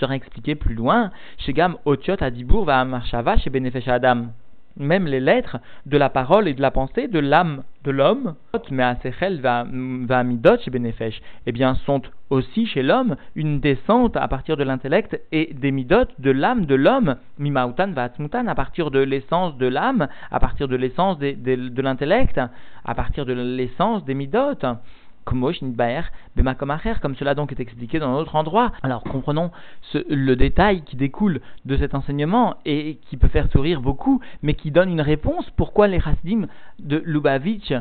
sera 0.00 0.16
expliqué 0.16 0.54
plus 0.54 0.74
loin, 0.74 1.10
Shegam 1.38 1.76
Otiot 1.84 2.16
Adibour 2.20 2.64
va 2.64 2.84
Marshava 2.84 3.36
chez 3.36 3.50
Benefesh 3.50 3.88
Adam 3.88 4.28
même 4.76 5.06
les 5.06 5.20
lettres 5.20 5.58
de 5.86 5.96
la 5.96 6.08
parole 6.08 6.48
et 6.48 6.54
de 6.54 6.62
la 6.62 6.70
pensée 6.70 7.08
de 7.08 7.18
l'âme 7.18 7.62
de 7.84 7.90
l'homme, 7.90 8.34
eh 11.46 11.52
bien, 11.52 11.74
sont 11.74 12.02
aussi 12.30 12.66
chez 12.66 12.82
l'homme 12.82 13.16
une 13.36 13.60
descente 13.60 14.16
à 14.16 14.26
partir 14.26 14.56
de 14.56 14.64
l'intellect 14.64 15.20
et 15.30 15.54
des 15.54 15.70
midot 15.70 16.06
de 16.18 16.30
l'âme 16.30 16.66
de 16.66 16.74
l'homme, 16.74 17.16
mimautan 17.38 17.92
à 17.96 18.54
partir 18.54 18.90
de 18.90 18.98
l'essence 18.98 19.56
de 19.56 19.66
l'âme, 19.66 20.08
à 20.30 20.40
partir 20.40 20.66
de 20.66 20.76
l'essence 20.76 21.18
de 21.18 21.82
l'intellect, 21.82 22.40
à 22.84 22.94
partir 22.94 23.24
de 23.24 23.32
l'essence 23.32 24.04
des 24.04 24.14
midot 24.14 24.58
comme 25.26 27.14
cela 27.16 27.34
donc 27.34 27.52
est 27.52 27.60
expliqué 27.60 27.98
dans 27.98 28.08
un 28.08 28.14
autre 28.14 28.36
endroit. 28.36 28.72
Alors 28.82 29.02
comprenons 29.02 29.50
le 30.08 30.34
détail 30.34 30.82
qui 30.82 30.96
découle 30.96 31.40
de 31.66 31.76
cet 31.76 31.94
enseignement 31.94 32.56
et 32.64 32.98
qui 33.08 33.18
peut 33.18 33.28
faire 33.28 33.50
sourire 33.50 33.82
beaucoup, 33.82 34.20
mais 34.42 34.54
qui 34.54 34.70
donne 34.70 34.90
une 34.90 35.02
réponse 35.02 35.50
pourquoi 35.56 35.88
les 35.88 36.00
Hasidim 36.02 36.46
de 36.78 37.02
Lubavitch 37.04 37.72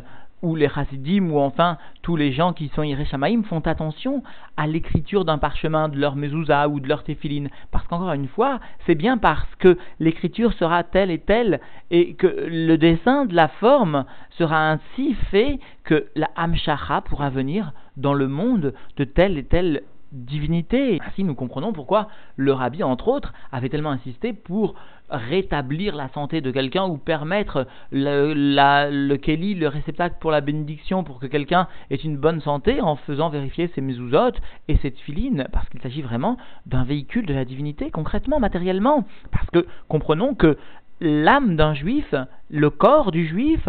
ou 0.42 0.56
les 0.56 0.70
chassidim, 0.70 1.30
ou 1.30 1.40
enfin 1.40 1.78
tous 2.02 2.16
les 2.16 2.32
gens 2.32 2.54
qui 2.54 2.70
sont 2.76 2.84
irréchamaïm 2.84 3.44
font 3.44 3.62
attention 3.62 4.22
à 4.58 4.68
l'écriture 4.68 5.26
d'un 5.26 5.38
parchemin 5.38 5.90
de 5.90 5.98
leur 5.98 6.16
mezouza 6.16 6.68
ou 6.70 6.80
de 6.80 6.88
leur 6.88 7.04
téphiline. 7.04 7.50
Parce 7.72 7.88
qu'encore 7.88 8.14
une 8.14 8.28
fois, 8.28 8.60
c'est 8.86 8.96
bien 8.96 9.18
parce 9.18 9.54
que 9.60 9.78
l'écriture 10.00 10.54
sera 10.54 10.84
telle 10.84 11.12
et 11.12 11.20
telle 11.20 11.60
et 11.90 12.14
que 12.14 12.28
le 12.28 12.78
dessin 12.78 13.26
de 13.26 13.36
la 13.36 13.48
forme 13.48 14.06
sera 14.32 14.72
ainsi 14.72 15.16
fait 15.32 15.60
que 15.84 16.08
la 16.16 16.30
hamshacha 16.36 17.02
pourra 17.02 17.30
venir 17.30 17.74
dans 17.98 18.14
le 18.14 18.28
monde 18.28 18.74
de 18.98 19.04
telle 19.04 19.38
et 19.38 19.46
telle 19.46 19.82
divinité. 20.12 21.00
Ainsi, 21.06 21.24
nous 21.24 21.36
comprenons 21.36 21.74
pourquoi 21.74 22.08
le 22.36 22.54
rabbi, 22.54 22.84
entre 22.84 23.08
autres, 23.08 23.34
avait 23.52 23.70
tellement 23.70 23.92
insisté 23.92 24.34
pour 24.34 24.76
rétablir 25.18 25.96
la 25.96 26.10
santé 26.10 26.42
de 26.42 26.52
quelqu'un 26.52 26.86
ou 26.86 26.98
permettre 26.98 27.68
le, 27.92 28.34
la, 28.34 28.90
le 28.90 29.18
keli, 29.18 29.56
le 29.56 29.68
réceptacle 29.68 30.16
pour 30.20 30.32
la 30.32 30.42
bénédiction, 30.42 31.04
pour 31.04 31.20
que 31.20 31.28
quelqu'un 31.28 31.68
ait 31.90 31.96
une 31.96 32.18
bonne 32.18 32.42
santé 32.42 32.82
en 32.82 32.96
faisant 32.96 33.30
vérifier 33.30 33.70
ses 33.76 33.82
mezuzot 33.82 34.32
et 34.68 34.78
ses 34.78 34.92
tfilines, 34.92 35.48
parce 35.52 35.68
qu'il 35.70 35.82
s'agit 35.82 36.02
vraiment 36.02 36.38
d'un 36.66 36.84
véhicule 36.84 37.26
de 37.26 37.34
la 37.34 37.46
divinité, 37.46 37.92
concrètement, 37.92 38.40
matériellement. 38.40 39.06
Parce 39.32 39.50
que 39.52 39.66
comprenons 39.88 40.36
que 40.36 40.58
l'âme 41.02 41.56
d'un 41.56 41.74
juif, 41.74 42.14
le 42.50 42.70
corps 42.70 43.12
du 43.12 43.28
juif, 43.28 43.68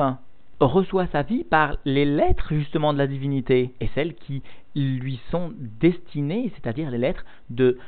reçoit 0.61 1.07
sa 1.09 1.23
vie 1.23 1.45
par 1.45 1.77
les 1.85 2.05
lettres 2.05 2.55
justement 2.55 2.93
de 2.93 2.99
la 2.99 3.07
divinité 3.07 3.73
et 3.81 3.91
celles 3.95 4.15
qui 4.15 4.43
lui 4.81 5.21
sont 5.31 5.53
destinées, 5.81 6.53
c'est-à-dire 6.55 6.91
les 6.91 6.99
lettres 6.99 7.25
de 7.51 7.79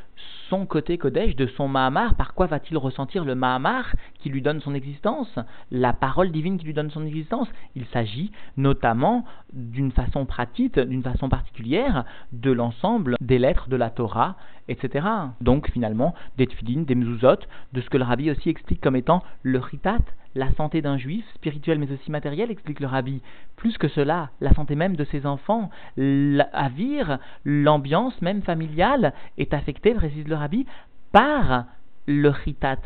son 0.49 0.67
côté 0.67 0.99
Kodesh, 0.99 1.37
de 1.37 1.47
son 1.47 1.69
Mahamar. 1.69 2.15
Par 2.15 2.35
quoi 2.35 2.47
va-t-il 2.47 2.77
ressentir 2.79 3.25
le 3.25 3.35
Mahamar 3.35 3.95
qui 4.19 4.31
lui 4.31 4.43
donne 4.43 4.61
son 4.61 4.75
existence, 4.75 5.39
la 5.71 5.93
parole 5.93 6.33
divine 6.33 6.59
qui 6.59 6.65
lui 6.65 6.75
donne 6.75 6.91
son 6.91 7.05
existence? 7.07 7.49
Il 7.77 7.85
s'agit 7.87 8.33
notamment 8.57 9.25
d'une 9.53 9.93
façon 9.93 10.27
pratique, 10.27 10.79
d'une 10.79 11.03
façon 11.03 11.29
particulière, 11.29 12.05
de 12.33 12.51
l'ensemble 12.51 13.17
des 13.21 13.39
lettres 13.39 13.69
de 13.69 13.77
la 13.77 13.91
Torah, 13.91 14.37
etc. 14.69 15.07
Donc 15.41 15.71
finalement, 15.71 16.15
des 16.37 16.47
tfilines, 16.47 16.85
des 16.85 16.95
mezuzot, 16.95 17.41
de 17.73 17.81
ce 17.81 17.91
que 17.91 17.99
le 17.99 18.05
rabbi 18.05 18.31
aussi 18.31 18.49
explique 18.49 18.81
comme 18.81 18.97
étant 18.97 19.23
le 19.43 19.59
ritat, 19.59 19.99
la 20.35 20.53
santé 20.53 20.83
d'un 20.83 20.99
juif, 20.99 21.25
spirituel 21.35 21.79
mais 21.79 21.91
aussi 21.91 22.11
matériel, 22.11 22.51
explique 22.51 22.81
le 22.81 22.87
rabbi. 22.87 23.23
Plus 23.57 23.77
que 23.79 23.89
cela, 23.89 24.31
la 24.41 24.53
santé 24.55 24.75
même 24.75 24.97
de 24.97 25.05
ses 25.05 25.27
enfants, 25.27 25.71
l'avir, 25.97 27.19
l'ambiance 27.45 28.21
même 28.23 28.43
familiale 28.43 29.15
est 29.37 29.55
affectée, 29.55 29.95
précise 29.95 30.29
le 30.29 30.35
rabbi, 30.35 30.67
par 31.13 31.65
le 32.07 32.33
chitat, 32.45 32.79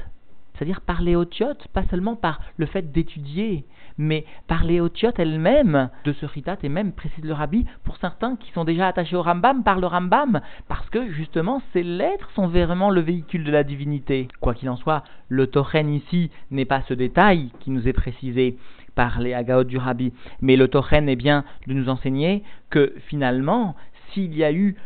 c'est-à-dire 0.54 0.80
par 0.80 1.02
les 1.02 1.16
otiotes, 1.16 1.66
pas 1.68 1.84
seulement 1.90 2.16
par 2.16 2.40
le 2.56 2.66
fait 2.66 2.92
d'étudier, 2.92 3.64
mais 3.98 4.24
par 4.48 4.64
les 4.64 4.80
otiotes 4.80 5.18
elles-mêmes 5.18 5.90
de 6.04 6.12
ce 6.12 6.26
ritat, 6.26 6.56
et 6.62 6.68
même, 6.68 6.92
précise 6.92 7.24
le 7.24 7.32
rabbi, 7.32 7.66
pour 7.84 7.96
certains 7.96 8.36
qui 8.36 8.50
sont 8.52 8.64
déjà 8.64 8.88
attachés 8.88 9.16
au 9.16 9.22
Rambam, 9.22 9.62
par 9.62 9.78
le 9.80 9.86
Rambam, 9.86 10.40
parce 10.68 10.88
que 10.90 11.10
justement 11.12 11.62
ces 11.72 11.82
lettres 11.82 12.30
sont 12.34 12.48
vraiment 12.48 12.90
le 12.90 13.00
véhicule 13.00 13.44
de 13.44 13.52
la 13.52 13.64
divinité. 13.64 14.28
Quoi 14.40 14.54
qu'il 14.54 14.70
en 14.70 14.76
soit, 14.76 15.04
le 15.28 15.46
Tochen 15.46 15.88
ici 15.88 16.30
n'est 16.50 16.64
pas 16.64 16.82
ce 16.88 16.94
détail 16.94 17.50
qui 17.60 17.70
nous 17.70 17.88
est 17.88 17.92
précisé 17.92 18.56
par 18.94 19.20
les 19.20 19.34
Agaot 19.34 19.64
du 19.64 19.78
rabbi, 19.78 20.12
mais 20.40 20.56
le 20.56 20.68
Tochen 20.68 21.08
est 21.08 21.16
bien 21.16 21.44
de 21.66 21.72
nous 21.72 21.88
enseigner 21.88 22.42
que 22.70 22.94
finalement, 23.06 23.74
s'il 24.12 24.36
y 24.36 24.44
a 24.44 24.52
eu 24.52 24.76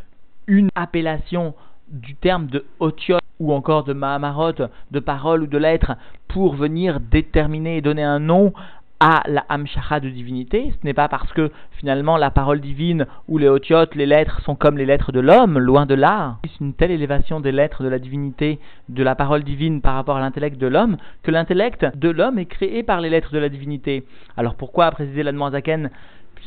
une 0.46 0.68
appellation 0.74 1.54
du 1.88 2.14
terme 2.14 2.46
de 2.46 2.64
otiot 2.78 3.18
ou 3.38 3.52
encore 3.52 3.84
de 3.84 3.92
mahamarot, 3.92 4.52
de 4.90 5.00
paroles 5.00 5.42
ou 5.42 5.46
de 5.46 5.58
lettres, 5.58 5.96
pour 6.28 6.54
venir 6.54 7.00
déterminer 7.00 7.78
et 7.78 7.80
donner 7.82 8.02
un 8.02 8.18
nom 8.18 8.52
à 9.00 9.22
la 9.26 9.44
Hamshacha 9.48 10.00
de 10.00 10.08
divinité. 10.08 10.72
Ce 10.72 10.86
n'est 10.86 10.94
pas 10.94 11.08
parce 11.08 11.32
que 11.32 11.50
finalement 11.72 12.16
la 12.16 12.30
parole 12.30 12.60
divine 12.60 13.06
ou 13.28 13.38
les 13.38 13.48
otiotes, 13.48 13.94
les 13.94 14.06
lettres 14.06 14.40
sont 14.42 14.54
comme 14.54 14.78
les 14.78 14.86
lettres 14.86 15.12
de 15.12 15.20
l'homme, 15.20 15.58
loin 15.58 15.86
de 15.86 15.94
là. 15.94 16.38
C'est 16.44 16.64
une 16.64 16.74
telle 16.74 16.90
élévation 16.90 17.40
des 17.40 17.52
lettres 17.52 17.82
de 17.82 17.88
la 17.88 17.98
divinité, 17.98 18.58
de 18.88 19.02
la 19.02 19.14
parole 19.14 19.44
divine 19.44 19.80
par 19.80 19.94
rapport 19.94 20.16
à 20.16 20.20
l'intellect 20.20 20.58
de 20.58 20.66
l'homme, 20.66 20.96
que 21.22 21.30
l'intellect 21.30 21.86
de 21.94 22.08
l'homme 22.08 22.38
est 22.38 22.46
créé 22.46 22.82
par 22.82 23.00
les 23.00 23.10
lettres 23.10 23.32
de 23.32 23.38
la 23.38 23.48
divinité. 23.48 24.04
Alors 24.36 24.54
pourquoi, 24.54 24.90
préciser 24.90 25.22
la 25.22 25.32
Zaken, 25.50 25.90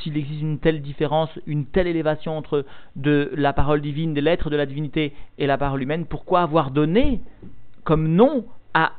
s'il 0.02 0.18
existe 0.18 0.42
une 0.42 0.60
telle 0.60 0.82
différence, 0.82 1.30
une 1.46 1.66
telle 1.66 1.88
élévation 1.88 2.38
entre 2.38 2.66
de 2.96 3.32
la 3.36 3.54
parole 3.54 3.82
divine, 3.82 4.14
des 4.14 4.22
lettres 4.22 4.50
de 4.50 4.56
la 4.56 4.66
divinité 4.66 5.14
et 5.38 5.46
la 5.46 5.58
parole 5.58 5.84
humaine, 5.84 6.06
pourquoi 6.06 6.42
avoir 6.42 6.72
donné 6.72 7.22
comme 7.84 8.08
nom 8.08 8.46
à 8.74 8.92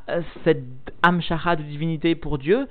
cette 0.44 0.64
Amshacha 1.02 1.56
de 1.56 1.62
divinité 1.62 2.14
pour 2.14 2.38
Dieu 2.38 2.66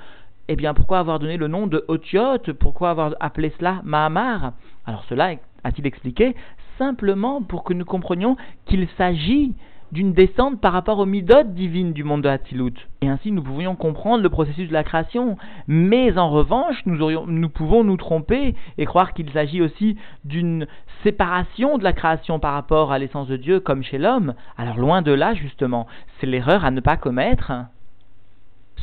Eh 0.51 0.55
bien, 0.55 0.73
pourquoi 0.73 0.97
avoir 0.97 1.19
donné 1.19 1.37
le 1.37 1.47
nom 1.47 1.67
de 1.67 1.85
Otiot 1.87 2.39
Pourquoi 2.59 2.89
avoir 2.89 3.15
appelé 3.19 3.53
cela 3.59 3.81
Mahamar? 3.83 4.53
Alors 4.87 5.05
cela 5.07 5.35
a-t-il 5.63 5.85
expliqué? 5.85 6.35
Simplement 6.79 7.43
pour 7.43 7.63
que 7.63 7.75
nous 7.75 7.85
comprenions 7.85 8.35
qu'il 8.65 8.87
s'agit 8.97 9.53
d'une 9.91 10.13
descente 10.13 10.59
par 10.59 10.73
rapport 10.73 10.97
aux 10.97 11.05
midot 11.05 11.43
divines 11.45 11.93
du 11.93 12.03
monde 12.03 12.23
de 12.23 12.29
Hatzilut. 12.29 12.73
Et 13.01 13.09
ainsi, 13.09 13.31
nous 13.31 13.43
pouvions 13.43 13.75
comprendre 13.75 14.23
le 14.23 14.29
processus 14.29 14.69
de 14.69 14.73
la 14.73 14.83
création. 14.83 15.37
Mais 15.67 16.17
en 16.17 16.31
revanche, 16.31 16.83
nous 16.87 17.49
pouvons 17.49 17.83
nous 17.83 17.97
tromper 17.97 18.55
et 18.79 18.85
croire 18.87 19.13
qu'il 19.13 19.29
s'agit 19.29 19.61
aussi 19.61 19.97
d'une 20.25 20.65
séparation 21.03 21.77
de 21.77 21.83
la 21.83 21.93
création 21.93 22.39
par 22.39 22.53
rapport 22.53 22.91
à 22.91 22.97
l'essence 22.97 23.27
de 23.27 23.37
Dieu, 23.37 23.59
comme 23.59 23.83
chez 23.83 23.99
l'homme. 23.99 24.33
Alors, 24.57 24.79
loin 24.79 25.03
de 25.03 25.11
là, 25.11 25.35
justement, 25.35 25.85
c'est 26.19 26.27
l'erreur 26.27 26.65
à 26.65 26.71
ne 26.71 26.81
pas 26.81 26.97
commettre. 26.97 27.51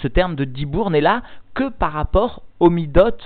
Ce 0.03 0.09
terme 0.09 0.37
de 0.37 0.45
dibour 0.45 0.91
n'est 0.91 1.01
là 1.01 1.23
que 1.55 1.69
par 1.69 1.93
rapport 1.93 2.43
aux 2.61 2.71
midot, 2.71 3.17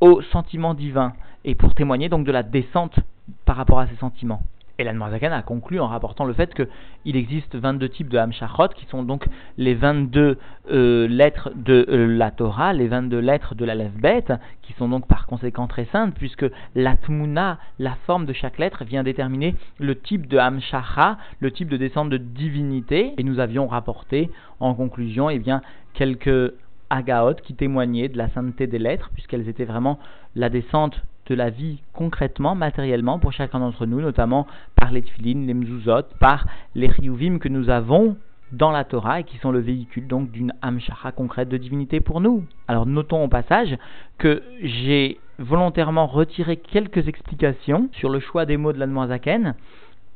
aux 0.00 0.22
sentiments 0.22 0.74
divins, 0.74 1.12
et 1.44 1.54
pour 1.54 1.74
témoigner 1.74 2.08
donc 2.08 2.26
de 2.26 2.32
la 2.32 2.42
descente 2.42 2.98
par 3.44 3.56
rapport 3.56 3.80
à 3.80 3.86
ces 3.86 3.96
sentiments. 3.96 4.42
Et 4.80 4.84
l'Anmoazakan 4.84 5.32
a 5.32 5.42
conclu 5.42 5.78
en 5.78 5.88
rapportant 5.88 6.24
le 6.24 6.32
fait 6.32 6.54
qu'il 6.54 7.14
existe 7.14 7.54
22 7.54 7.90
types 7.90 8.08
de 8.08 8.16
Hamshachot, 8.16 8.68
qui 8.68 8.86
sont 8.86 9.02
donc 9.02 9.26
les 9.58 9.74
22 9.74 10.38
euh, 10.70 11.06
lettres 11.06 11.50
de 11.54 11.84
euh, 11.90 12.06
la 12.06 12.30
Torah, 12.30 12.72
les 12.72 12.88
22 12.88 13.18
lettres 13.18 13.54
de 13.54 13.66
la 13.66 13.74
Levbet, 13.74 14.24
qui 14.62 14.72
sont 14.72 14.88
donc 14.88 15.06
par 15.06 15.26
conséquent 15.26 15.66
très 15.66 15.84
saintes, 15.92 16.14
puisque 16.14 16.46
l'Atmuna, 16.74 17.58
la 17.78 17.94
forme 18.06 18.24
de 18.24 18.32
chaque 18.32 18.58
lettre, 18.58 18.84
vient 18.84 19.02
déterminer 19.02 19.54
le 19.78 19.98
type 19.98 20.26
de 20.26 20.38
Hamshacha, 20.38 21.18
le 21.40 21.50
type 21.52 21.68
de 21.68 21.76
descente 21.76 22.08
de 22.08 22.16
divinité. 22.16 23.12
Et 23.18 23.22
nous 23.22 23.38
avions 23.38 23.66
rapporté 23.66 24.30
en 24.60 24.72
conclusion 24.72 25.28
eh 25.28 25.38
bien, 25.38 25.60
quelques 25.92 26.54
agaot 26.88 27.34
qui 27.34 27.54
témoignaient 27.54 28.08
de 28.08 28.16
la 28.16 28.30
sainteté 28.30 28.66
des 28.66 28.78
lettres, 28.78 29.10
puisqu'elles 29.12 29.46
étaient 29.46 29.66
vraiment 29.66 29.98
la 30.34 30.48
descente 30.48 31.02
de 31.30 31.34
la 31.36 31.48
vie 31.48 31.80
concrètement, 31.94 32.54
matériellement 32.56 33.20
pour 33.20 33.32
chacun 33.32 33.60
d'entre 33.60 33.86
nous, 33.86 34.00
notamment 34.00 34.46
par 34.74 34.90
les 34.90 35.00
tfilines, 35.00 35.46
les 35.46 35.54
mzuzot, 35.54 36.02
par 36.18 36.44
les 36.74 36.88
riyuvim 36.88 37.38
que 37.38 37.48
nous 37.48 37.70
avons 37.70 38.16
dans 38.50 38.72
la 38.72 38.82
Torah 38.82 39.20
et 39.20 39.24
qui 39.24 39.38
sont 39.38 39.52
le 39.52 39.60
véhicule 39.60 40.08
donc 40.08 40.32
d'une 40.32 40.52
amshara 40.60 41.12
concrète 41.12 41.48
de 41.48 41.56
divinité 41.56 42.00
pour 42.00 42.20
nous. 42.20 42.44
Alors 42.66 42.84
notons 42.84 43.22
au 43.22 43.28
passage 43.28 43.78
que 44.18 44.42
j'ai 44.60 45.20
volontairement 45.38 46.08
retiré 46.08 46.56
quelques 46.56 47.06
explications 47.06 47.88
sur 47.92 48.10
le 48.10 48.18
choix 48.18 48.44
des 48.44 48.56
mots 48.56 48.72
de 48.72 48.78
l'Admoisaken, 48.78 49.54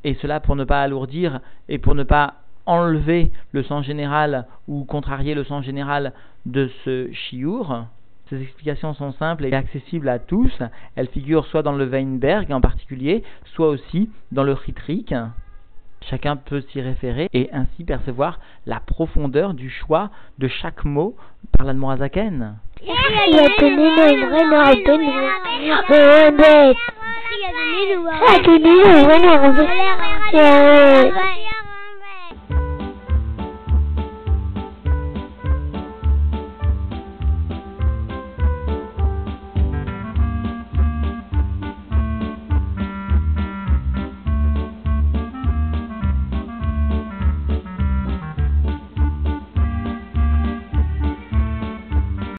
et 0.03 0.15
cela 0.15 0.41
pour 0.41 0.57
ne 0.57 0.65
pas 0.65 0.83
alourdir 0.83 1.41
et 1.69 1.79
pour 1.79 1.95
ne 1.95 2.03
pas 2.03 2.35
enlever 2.67 3.31
le 3.53 3.63
sens 3.63 3.87
général 3.87 4.47
ou 4.67 4.85
contrarier 4.85 5.35
le 5.35 5.45
sens 5.45 5.65
général 5.65 6.13
de 6.45 6.71
ce 6.85 7.11
chiour, 7.13 7.87
ces 8.31 8.41
explications 8.41 8.95
sont 8.95 9.13
simples 9.13 9.45
et 9.45 9.53
accessibles 9.53 10.09
à 10.09 10.19
tous. 10.19 10.53
Elles 10.97 11.09
figurent 11.09 11.47
soit 11.47 11.63
dans 11.63 11.73
le 11.73 11.85
Weinberg 11.85 12.51
en 12.53 12.61
particulier, 12.61 13.23
soit 13.55 13.69
aussi 13.69 14.09
dans 14.33 14.45
le 14.45 14.57
Chitrik. 14.57 15.15
Chacun 16.09 16.37
peut 16.37 16.63
s'y 16.71 16.81
référer 16.81 17.29
et 17.33 17.51
ainsi 17.53 17.85
percevoir 17.85 18.39
la 18.67 18.81
profondeur 18.81 19.55
du 19.55 19.71
choix 19.71 20.11
de 20.39 20.49
chaque 20.49 20.85
mot 20.85 21.17
par 21.53 21.67
l'Admorazaken. 21.67 22.57